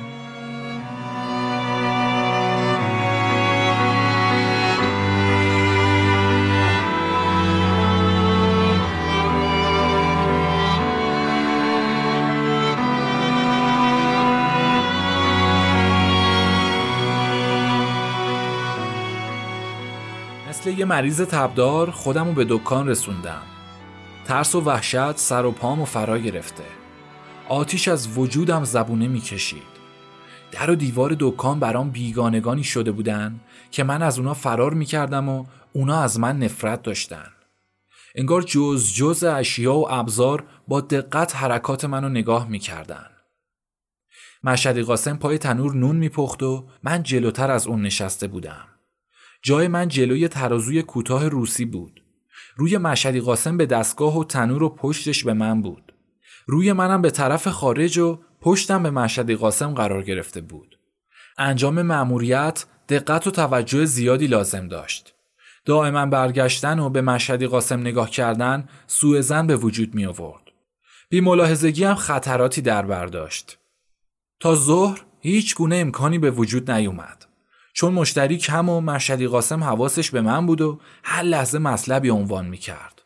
[20.79, 23.43] یه مریض تبدار خودمو به دکان رسوندم.
[24.25, 26.65] ترس و وحشت سر و پامو فرا گرفته.
[27.49, 29.79] آتیش از وجودم زبونه می‌کشید.
[30.53, 35.47] در و دیوار دکان برام بیگانگانی شده بودن که من از اونا فرار می‌کردم و
[35.73, 37.27] اونا از من نفرت داشتن.
[38.15, 43.07] انگار جز جز اشیا و ابزار با دقت حرکات منو نگاه می‌کردن.
[44.45, 48.69] مشهدی قاسم پای تنور نون میپخت و من جلوتر از اون نشسته بودم.
[49.43, 52.03] جای من جلوی ترازوی کوتاه روسی بود
[52.59, 55.93] روی مشهدی قاسم به دستگاه و تنور و پشتش به من بود.
[56.47, 60.79] روی منم به طرف خارج و پشتم به مشهدی قاسم قرار گرفته بود.
[61.39, 65.15] انجام مأموریت دقت و توجه زیادی لازم داشت.
[65.65, 70.43] دائما برگشتن و به مشهدی قاسم نگاه کردن سوء زن به وجود می آورد.
[71.11, 73.59] بی ملاحظگی هم خطراتی در برداشت.
[74.41, 77.28] تا ظهر هیچ گونه امکانی به وجود نیومد.
[77.79, 82.47] چون مشتری کم و مشهدی قاسم حواسش به من بود و هر لحظه مطلبی عنوان
[82.47, 83.03] می کرد.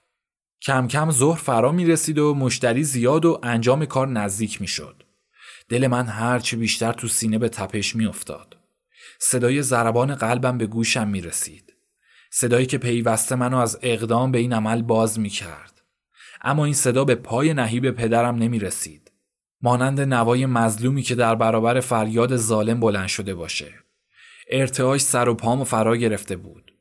[0.63, 5.03] کم کم ظهر فرا می رسید و مشتری زیاد و انجام کار نزدیک می شد.
[5.69, 8.57] دل من هرچی بیشتر تو سینه به تپش می افتاد.
[9.21, 11.73] صدای ضربان قلبم به گوشم می رسید.
[12.31, 15.83] صدایی که پیوسته منو از اقدام به این عمل باز می کرد.
[16.43, 19.13] اما این صدا به پای نهیب پدرم نمی رسید.
[19.63, 23.82] مانند نوای مظلومی که در برابر فریاد ظالم بلند شده باشه.
[24.51, 26.73] ارتعاش سر و پامو فرا گرفته بود.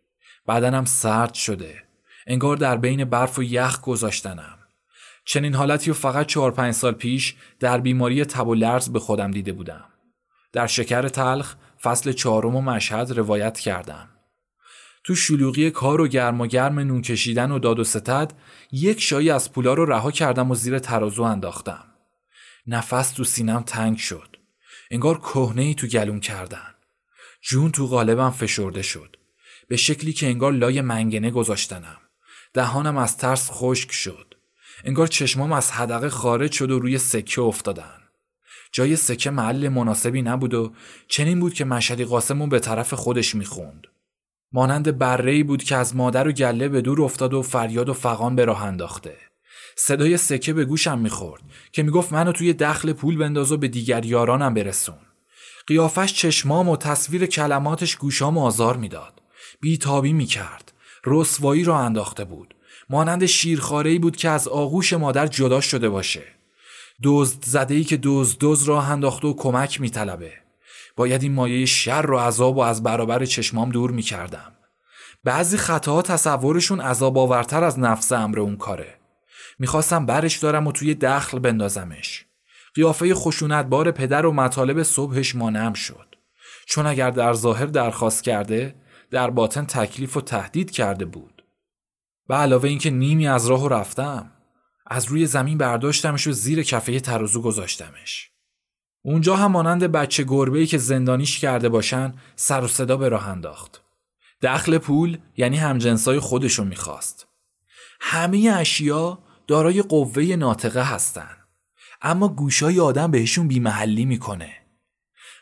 [0.47, 1.83] بدنم سرد شده.
[2.27, 4.57] انگار در بین برف و یخ گذاشتنم.
[5.25, 9.31] چنین حالتی و فقط چهار پنج سال پیش در بیماری تب و لرز به خودم
[9.31, 9.85] دیده بودم.
[10.53, 14.09] در شکر تلخ فصل چهارم و مشهد روایت کردم.
[15.03, 18.33] تو شلوغی کار و گرم و گرم نون کشیدن و داد و ستد
[18.71, 21.85] یک شایی از پولا رو رها کردم و زیر ترازو انداختم.
[22.67, 24.37] نفس تو سینم تنگ شد.
[24.91, 26.75] انگار کهنه ای تو گلوم کردن.
[27.41, 29.15] جون تو قالبم فشرده شد.
[29.67, 31.97] به شکلی که انگار لای منگنه گذاشتنم.
[32.53, 34.33] دهانم از ترس خشک شد.
[34.83, 37.97] انگار چشمام از حدقه خارج شد و روی سکه افتادن.
[38.71, 40.73] جای سکه محل مناسبی نبود و
[41.07, 43.87] چنین بود که مشهدی قاسمون به طرف خودش می‌خوند.
[44.51, 48.35] مانند بره بود که از مادر و گله به دور افتاد و فریاد و فقان
[48.35, 49.17] به راه انداخته.
[49.75, 54.05] صدای سکه به گوشم می‌خورد که می‌گفت منو توی دخل پول بنداز و به دیگر
[54.05, 54.99] یارانم برسون.
[55.71, 59.21] قیافش چشمام و تصویر کلماتش گوشام آزار می‌داد.
[59.61, 60.73] بیتابی می‌کرد.
[61.05, 62.55] رسوایی را انداخته بود.
[62.89, 66.23] مانند شیرخاره‌ای بود که از آغوش مادر جدا شده باشه.
[67.03, 70.31] دزد زده ای که دزد دوز را انداخته و کمک میطلبه.
[70.95, 74.51] باید این مایه شر و عذاب و از برابر چشمام دور می‌کردم.
[75.23, 78.95] بعضی خطاها تصورشون عذاب آورتر از نفس امر اون کاره.
[79.59, 82.25] می‌خواستم برش دارم و توی دخل بندازمش.
[82.73, 83.13] قیافه
[83.69, 86.15] بار پدر و مطالب صبحش مانم شد.
[86.65, 88.75] چون اگر در ظاهر درخواست کرده
[89.11, 91.43] در باطن تکلیف و تهدید کرده بود.
[92.27, 94.31] به علاوه اینکه نیمی از راه رفتم
[94.87, 98.31] از روی زمین برداشتمش و زیر کفه ترازو گذاشتمش.
[99.01, 103.81] اونجا هم مانند بچه گربه که زندانیش کرده باشن سر و صدا به راه انداخت.
[104.41, 107.27] دخل پول یعنی همجنسای خودشو می‌خواست.
[108.01, 111.37] همه اشیا دارای قوه ناطقه هستن.
[112.01, 114.53] اما گوشای آدم بهشون بیمحلی می‌کنه.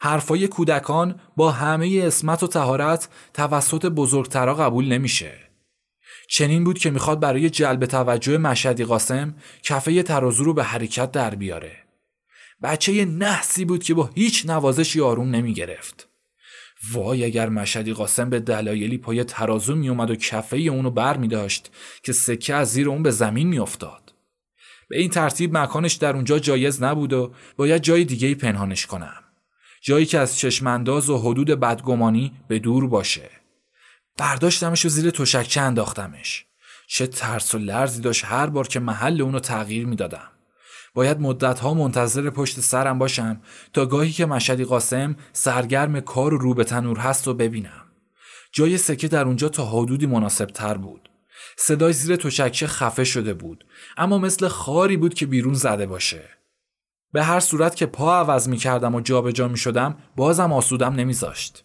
[0.01, 5.33] حرفای کودکان با همه اسمت و تهارت توسط بزرگترا قبول نمیشه.
[6.29, 11.35] چنین بود که می‌خواد برای جلب توجه مشهدی قاسم کفه ترازو رو به حرکت در
[11.35, 11.77] بیاره.
[12.63, 16.09] بچه نحسی بود که با هیچ نوازشی آروم نمی‌گرفت.
[16.91, 21.29] وای اگر مشهدی قاسم به دلایلی پای ترازو میومد و کفه اونو بر می
[22.03, 24.08] که سکه از زیر اون به زمین میافتاد.
[24.89, 29.23] به این ترتیب مکانش در اونجا جایز نبود و باید جای دیگه پنهانش کنم.
[29.81, 33.29] جایی که از چشمانداز و حدود بدگمانی به دور باشه.
[34.17, 36.45] برداشتمش و زیر تشکچه انداختمش.
[36.87, 40.29] چه ترس و لرزی داشت هر بار که محل اونو تغییر می‌دادم.
[40.93, 43.41] باید مدتها منتظر پشت سرم باشم
[43.73, 47.85] تا گاهی که مشهدی قاسم سرگرم کار رو به تنور هست و ببینم.
[48.51, 51.08] جای سکه در اونجا تا حدودی مناسب تر بود.
[51.61, 53.65] صدای زیر توشکچه خفه شده بود
[53.97, 56.29] اما مثل خاری بود که بیرون زده باشه.
[57.13, 61.63] به هر صورت که پا عوض می کردم و جابجا می شدم بازم آسودم نمیذاشت.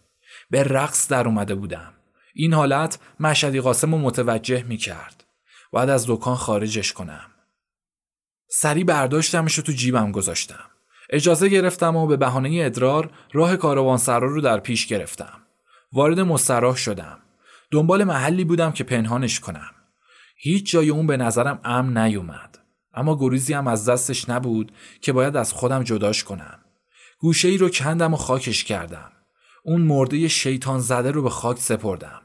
[0.50, 1.92] به رقص در اومده بودم.
[2.34, 5.24] این حالت مشهدی قاسم رو متوجه می کرد
[5.70, 7.30] باید از دکان خارجش کنم.
[8.48, 10.70] سری برداشتمش رو تو جیبم گذاشتم.
[11.10, 15.42] اجازه گرفتم و به بهانه ادرار راه کاروانسرا رو در پیش گرفتم.
[15.92, 17.18] وارد مستراح شدم.
[17.70, 19.73] دنبال محلی بودم که پنهانش کنم.
[20.46, 22.58] هیچ جای اون به نظرم امن نیومد
[22.94, 26.58] اما گریزی هم از دستش نبود که باید از خودم جداش کنم
[27.18, 29.12] گوشه ای رو کندم و خاکش کردم
[29.64, 32.20] اون مرده شیطان زده رو به خاک سپردم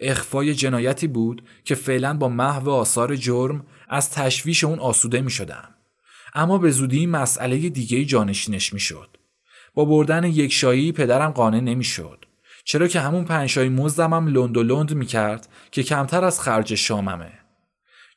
[0.00, 5.68] اخفای جنایتی بود که فعلا با محو آثار جرم از تشویش اون آسوده می شدم.
[6.34, 9.16] اما به زودی مسئله دیگه جانشینش می شد.
[9.74, 12.24] با بردن یک شایی پدرم قانع نمی شد.
[12.64, 17.43] چرا که همون پنجشایی مزدمم لند و لند می کرد که کمتر از خرج شاممه.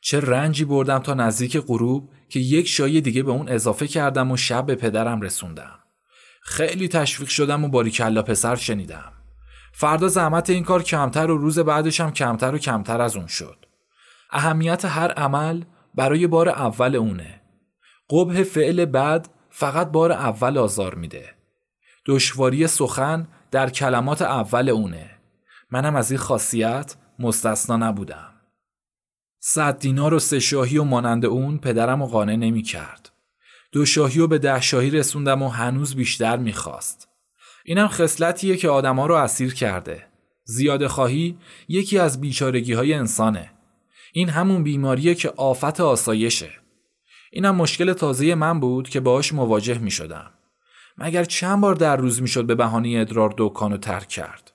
[0.01, 4.37] چه رنجی بردم تا نزدیک غروب که یک شایی دیگه به اون اضافه کردم و
[4.37, 5.79] شب به پدرم رسوندم.
[6.41, 9.13] خیلی تشویق شدم و باریکلا پسر شنیدم.
[9.73, 13.65] فردا زحمت این کار کمتر و روز بعدش هم کمتر و کمتر از اون شد.
[14.31, 15.63] اهمیت هر عمل
[15.95, 17.41] برای بار اول اونه.
[18.09, 21.35] قبه فعل بعد فقط بار اول آزار میده.
[22.05, 25.09] دشواری سخن در کلمات اول اونه.
[25.71, 28.36] منم از این خاصیت مستثنا نبودم.
[29.49, 33.11] صد دینار و سه شاهی و مانند اون پدرم و قانع نمی کرد.
[33.71, 37.07] دو شاهی و به ده شاهی رسوندم و هنوز بیشتر می‌خواست.
[37.65, 40.07] اینم خصلتیه که آدما رو اسیر کرده.
[40.43, 41.37] زیاده خواهی
[41.67, 43.51] یکی از بیچارگی های انسانه.
[44.13, 46.51] این همون بیماریه که آفت آسایشه.
[47.31, 50.31] اینم مشکل تازه من بود که باهاش مواجه می شدم.
[50.97, 54.53] مگر چند بار در روز می شد به بهانه ادرار دکان رو ترک کرد.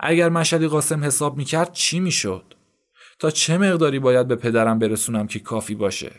[0.00, 2.57] اگر مشهدی قاسم حساب می کرد چی می شد؟
[3.18, 6.12] تا چه مقداری باید به پدرم برسونم که کافی باشه؟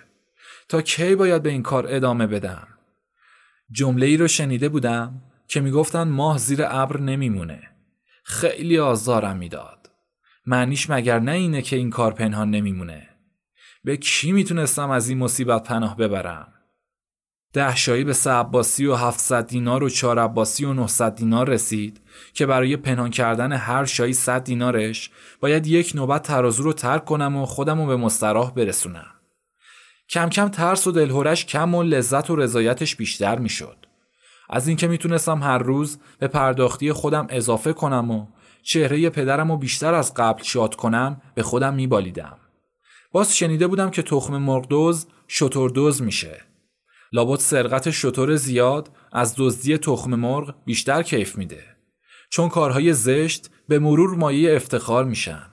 [0.69, 2.67] تا کی باید به این کار ادامه بدم؟
[3.71, 7.61] جمله ای رو شنیده بودم که می‌گفتن ماه زیر ابر نمیمونه.
[8.23, 9.89] خیلی آزارم می‌داد.
[10.45, 13.09] معنیش مگر نه اینه که این کار پنهان نمیمونه.
[13.83, 16.53] به کی می‌تونستم از این مصیبت پناه ببرم؟
[17.53, 22.01] ده شایی به سه عباسی و 700 دینار و چهار عباسی و 900 دینار رسید
[22.33, 27.35] که برای پنهان کردن هر شایی 100 دینارش باید یک نوبت ترازو رو ترک کنم
[27.35, 29.11] و خودم رو به مستراح برسونم.
[30.09, 33.85] کم کم ترس و دلهورش کم و لذت و رضایتش بیشتر می‌شد.
[34.49, 38.27] از اینکه می‌تونستم هر روز به پرداختی خودم اضافه کنم و
[38.63, 42.37] چهره پدرم رو بیشتر از قبل شاد کنم به خودم میبالیدم.
[43.11, 46.48] باز شنیده بودم که تخم مرغدوز شتردوز میشه.
[47.11, 51.63] لابد سرقت شطور زیاد از دزدی تخم مرغ بیشتر کیف میده.
[52.29, 55.45] چون کارهای زشت به مرور مایه افتخار میشن.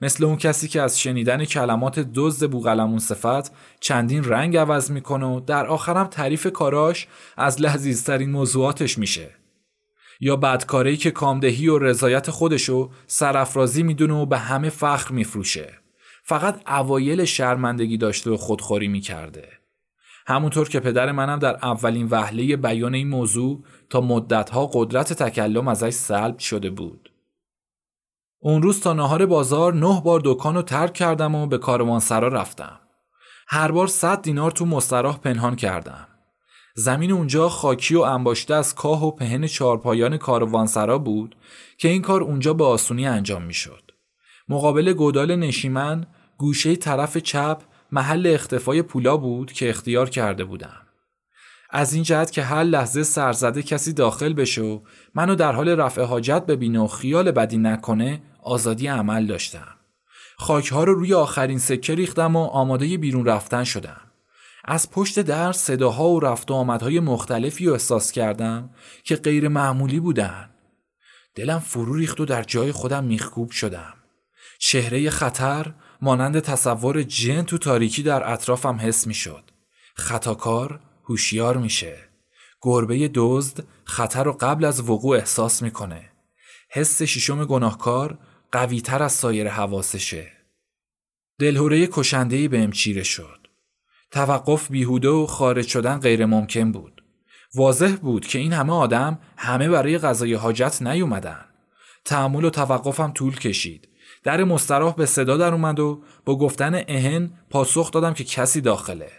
[0.00, 5.40] مثل اون کسی که از شنیدن کلمات دزد بوغلمون صفت چندین رنگ عوض می‌کنه و
[5.40, 9.30] در آخرم تعریف کاراش از لحظیزترین موضوعاتش میشه.
[10.20, 15.72] یا بدکاری که کامدهی و رضایت خودشو سرافرازی می‌دونه و به همه فخر میفروشه.
[16.24, 19.57] فقط اوایل شرمندگی داشته و خودخوری می‌کرده.
[20.28, 25.90] همونطور که پدر منم در اولین وهله بیان این موضوع تا مدتها قدرت تکلم ازش
[25.90, 27.12] سلب شده بود.
[28.40, 32.80] اون روز تا نهار بازار نه بار دکان رو ترک کردم و به کاروانسرا رفتم.
[33.48, 36.08] هر بار صد دینار تو مستراح پنهان کردم.
[36.74, 41.36] زمین اونجا خاکی و انباشته از کاه و پهن چارپایان کاروانسرا بود
[41.78, 43.90] که این کار اونجا به آسونی انجام می‌شد.
[44.48, 46.06] مقابل گودال نشیمن
[46.38, 47.62] گوشه طرف چپ
[47.92, 50.82] محل اختفای پولا بود که اختیار کرده بودم.
[51.70, 54.80] از این جهت که هر لحظه سرزده کسی داخل بشه و
[55.14, 59.74] منو در حال رفع حاجت ببینه و خیال بدی نکنه آزادی عمل داشتم.
[60.36, 64.00] خاکها رو روی آخرین سکه ریختم و آماده بیرون رفتن شدم.
[64.64, 68.70] از پشت در صداها و رفت و آمدهای مختلفی رو احساس کردم
[69.04, 70.50] که غیر معمولی بودن.
[71.34, 73.94] دلم فرو ریخت و در جای خودم میخکوب شدم.
[74.58, 75.72] چهره خطر
[76.02, 79.50] مانند تصور جن تو تاریکی در اطرافم حس می‌شد.
[79.94, 81.96] خطاکار هوشیار میشه.
[82.62, 86.10] گربه دزد خطر رو قبل از وقوع احساس می‌کنه.
[86.70, 88.18] حس ششم گناهکار
[88.52, 90.32] قوی تر از سایر حواسشه.
[91.38, 93.46] دلهوره کشندهی بهم چیره شد.
[94.10, 97.02] توقف بیهوده و خارج شدن غیر ممکن بود.
[97.54, 101.44] واضح بود که این همه آدم همه برای غذای حاجت نیومدن.
[102.04, 103.87] تحمل و توقفم طول کشید.
[104.22, 109.10] در مستراح به صدا در اومد و با گفتن اهن پاسخ دادم که کسی داخله.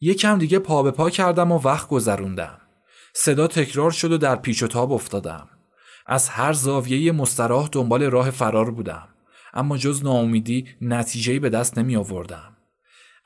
[0.00, 2.60] یکم دیگه پا به پا کردم و وقت گذروندم.
[3.14, 5.48] صدا تکرار شد و در پیچ و تاب افتادم.
[6.06, 9.08] از هر زاویه مستراح دنبال راه فرار بودم.
[9.54, 12.56] اما جز ناامیدی نتیجهی به دست نمی آوردم.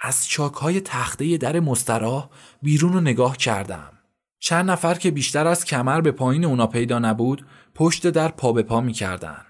[0.00, 2.28] از چاکهای تخته در مستراح
[2.62, 3.92] بیرون رو نگاه کردم.
[4.40, 8.62] چند نفر که بیشتر از کمر به پایین اونا پیدا نبود پشت در پا به
[8.62, 9.47] پا می کردن.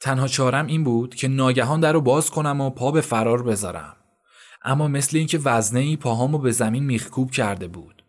[0.00, 3.96] تنها چارم این بود که ناگهان در رو باز کنم و پا به فرار بذارم.
[4.62, 8.04] اما مثل اینکه وزنه ای پاهامو به زمین میخکوب کرده بود.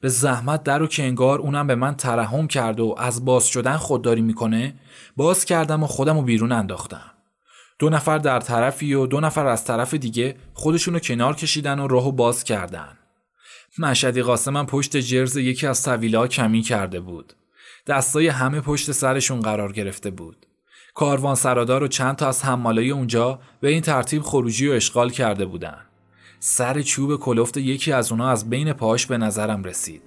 [0.00, 3.76] به زحمت در رو که انگار اونم به من ترحم کرد و از باز شدن
[3.76, 4.74] خودداری می‌کنه
[5.16, 7.10] باز کردم و خودم رو بیرون انداختم.
[7.78, 12.12] دو نفر در طرفی و دو نفر از طرف دیگه خودشونو کنار کشیدن و راهو
[12.12, 12.98] باز کردن.
[13.78, 17.32] مشهدی قاسمم پشت جرز یکی از طویله کمی کرده بود.
[17.86, 20.46] دستای همه پشت سرشون قرار گرفته بود.
[20.94, 25.46] کاروان سرادار و چند تا از حمالای اونجا به این ترتیب خروجی و اشغال کرده
[25.46, 25.76] بودن.
[26.40, 30.02] سر چوب کلفت یکی از اونا از بین پاهاش به نظرم رسید.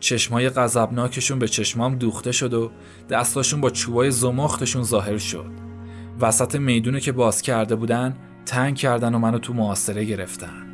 [0.00, 2.70] چشمای غضبناکشون به چشمام دوخته شد و
[3.10, 5.50] دستاشون با چوبای زمختشون ظاهر شد.
[6.20, 8.16] وسط می‌دونه که باز کرده بودن
[8.46, 10.69] تنگ کردن و منو تو معاصره گرفتن.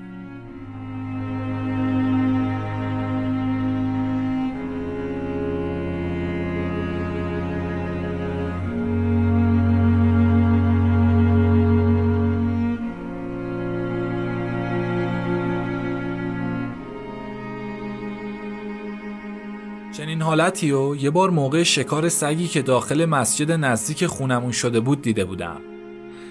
[20.37, 25.25] حالتی و یه بار موقع شکار سگی که داخل مسجد نزدیک خونمون شده بود دیده
[25.25, 25.61] بودم.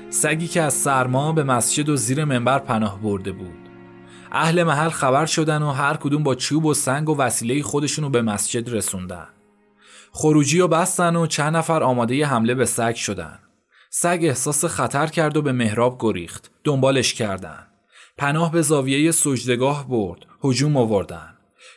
[0.10, 3.70] سگی که از سرما به مسجد و زیر منبر پناه برده بود.
[4.32, 8.22] اهل محل خبر شدن و هر کدوم با چوب و سنگ و وسیله خودشونو به
[8.22, 9.28] مسجد رسوندن.
[10.12, 13.40] خروجی و بستن و چند نفر آماده حمله به سگ شدن.
[13.90, 16.52] سگ احساس خطر کرد و به محراب گریخت.
[16.64, 17.68] دنبالش کردن.
[18.18, 20.26] پناه به زاویه سجدگاه برد.
[20.44, 21.35] هجوم آوردن.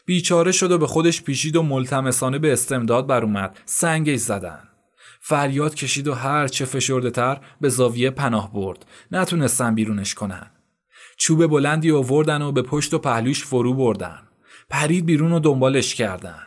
[0.09, 3.59] بیچاره شد و به خودش پیچید و ملتمسانه به استمداد بر اومد.
[3.65, 4.69] سنگش زدن.
[5.21, 8.87] فریاد کشید و هر چه فشرده تر به زاویه پناه برد.
[9.13, 10.51] نتونستن بیرونش کنن.
[11.17, 14.19] چوب بلندی آوردن و به پشت و پهلوش فرو بردن.
[14.71, 16.43] پرید بیرون و دنبالش کردن.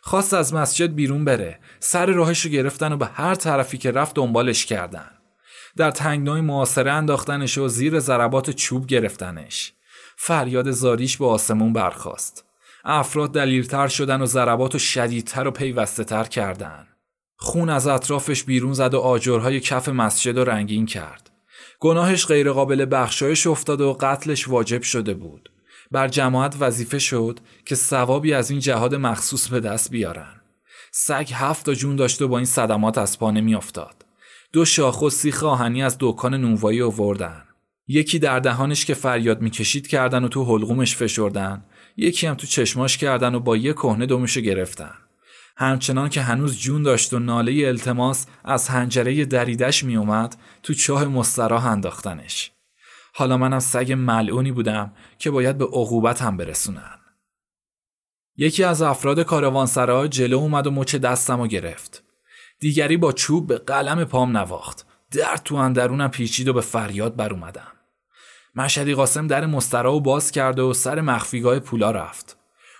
[0.00, 1.58] خواست از مسجد بیرون بره.
[1.80, 5.10] سر راهش رو گرفتن و به هر طرفی که رفت دنبالش کردن.
[5.76, 9.72] در تنگنای معاصره انداختنش و زیر ضربات چوب گرفتنش.
[10.16, 12.45] فریاد زاریش به آسمون برخاست.
[12.88, 16.86] افراد دلیرتر شدن و ضربات و شدیدتر و پیوسته تر کردن.
[17.36, 21.30] خون از اطرافش بیرون زد و آجرهای کف مسجد و رنگین کرد.
[21.80, 25.50] گناهش غیرقابل بخشایش افتاد و قتلش واجب شده بود.
[25.90, 30.40] بر جماعت وظیفه شد که ثوابی از این جهاد مخصوص به دست بیارن.
[30.92, 34.04] سگ هفت جون داشت و با این صدمات از پا افتاد.
[34.52, 37.42] دو شاخ و سیخ آهنی از دکان نونوایی آوردن.
[37.88, 41.64] یکی در دهانش که فریاد می‌کشید کردن و تو حلقومش فشردن
[41.96, 44.94] یکی هم تو چشماش کردن و با یه کهنه دمشو گرفتن.
[45.56, 51.66] همچنان که هنوز جون داشت و ناله التماس از هنجره دریدش میومد تو چاه مستراح
[51.66, 52.52] انداختنش.
[53.14, 56.98] حالا منم سگ ملعونی بودم که باید به عقوبت هم برسونن.
[58.36, 62.04] یکی از افراد کاروانسرا جلو اومد و مچ دستم و گرفت.
[62.60, 64.86] دیگری با چوب به قلم پام نواخت.
[65.10, 67.75] در تو اندرونم پیچید و به فریاد بر اومدم.
[68.56, 72.36] مشهدی قاسم در مسترا و باز کرد و سر مخفیگاه پولا رفت.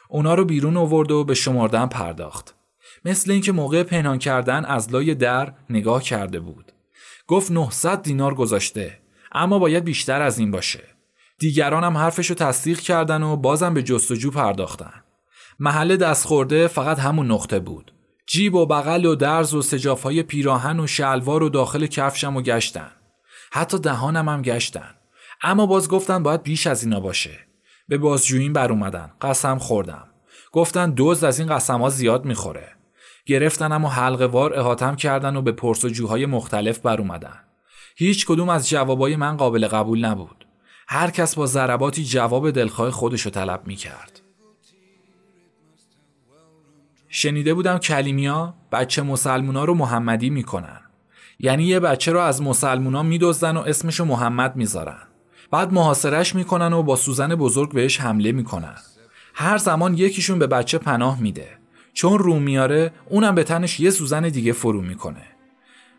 [0.08, 2.54] اونا رو بیرون آورد و به شمردن پرداخت.
[3.04, 6.72] مثل اینکه موقع پنهان کردن از لای در نگاه کرده بود.
[7.26, 8.98] گفت 900 دینار گذاشته
[9.32, 10.84] اما باید بیشتر از این باشه.
[11.38, 15.02] دیگران هم حرفشو تصدیق کردن و بازم به جستجو پرداختن.
[15.60, 17.92] محل دست خورده فقط همون نقطه بود.
[18.26, 22.90] جیب و بغل و درز و سجافهای پیراهن و شلوار و داخل کفشم و گشتن.
[23.52, 24.94] حتی دهانم هم گشتن.
[25.48, 27.38] اما باز گفتن باید بیش از اینا باشه.
[27.88, 29.12] به بازجویین بر اومدن.
[29.20, 30.08] قسم خوردم.
[30.52, 32.68] گفتن دوز از این قسم ها زیاد می‌خوره.
[33.26, 37.40] گرفتن اما حلقه وار احاتم کردن و به پرسجوهای مختلف بر اومدن.
[37.96, 40.46] هیچ کدوم از جوابای من قابل قبول نبود.
[40.88, 44.20] هر کس با ضرباتی جواب دلخواه خودشو طلب می‌کرد.
[47.08, 50.80] شنیده بودم کلیمیا بچه مسلمونا رو محمدی می‌کنن.
[51.38, 55.05] یعنی یه بچه رو از مسلمونا میدزدن و اسمشو محمد می‌ذارن.
[55.50, 58.74] بعد محاصرش می‌کنن و با سوزن بزرگ بهش حمله می‌کنن.
[59.34, 61.48] هر زمان یکیشون به بچه پناه میده.
[61.92, 65.22] چون رو میاره اونم به تنش یه سوزن دیگه فرو می‌کنه.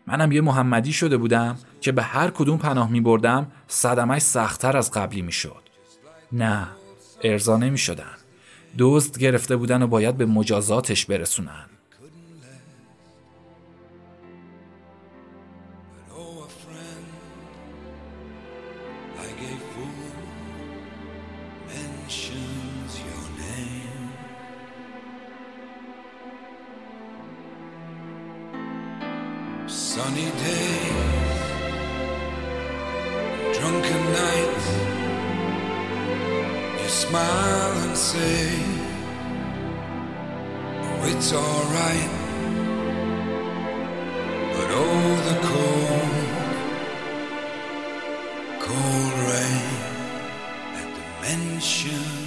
[0.06, 5.22] منم یه محمدی شده بودم که به هر کدوم پناه میبردم صدمش سختتر از قبلی
[5.22, 5.62] می‌شد.
[6.32, 6.68] نه
[7.24, 8.16] ارضا نمی‌شدن.
[8.78, 11.66] دزد گرفته بودن و باید به مجازاتش برسونن.
[29.68, 31.40] Sunny days,
[33.58, 34.68] drunken nights,
[36.82, 38.48] you smile and say,
[40.70, 42.10] oh, It's alright.
[44.54, 46.14] But oh, the cold,
[48.64, 49.68] cold rain
[50.80, 52.17] at the mention.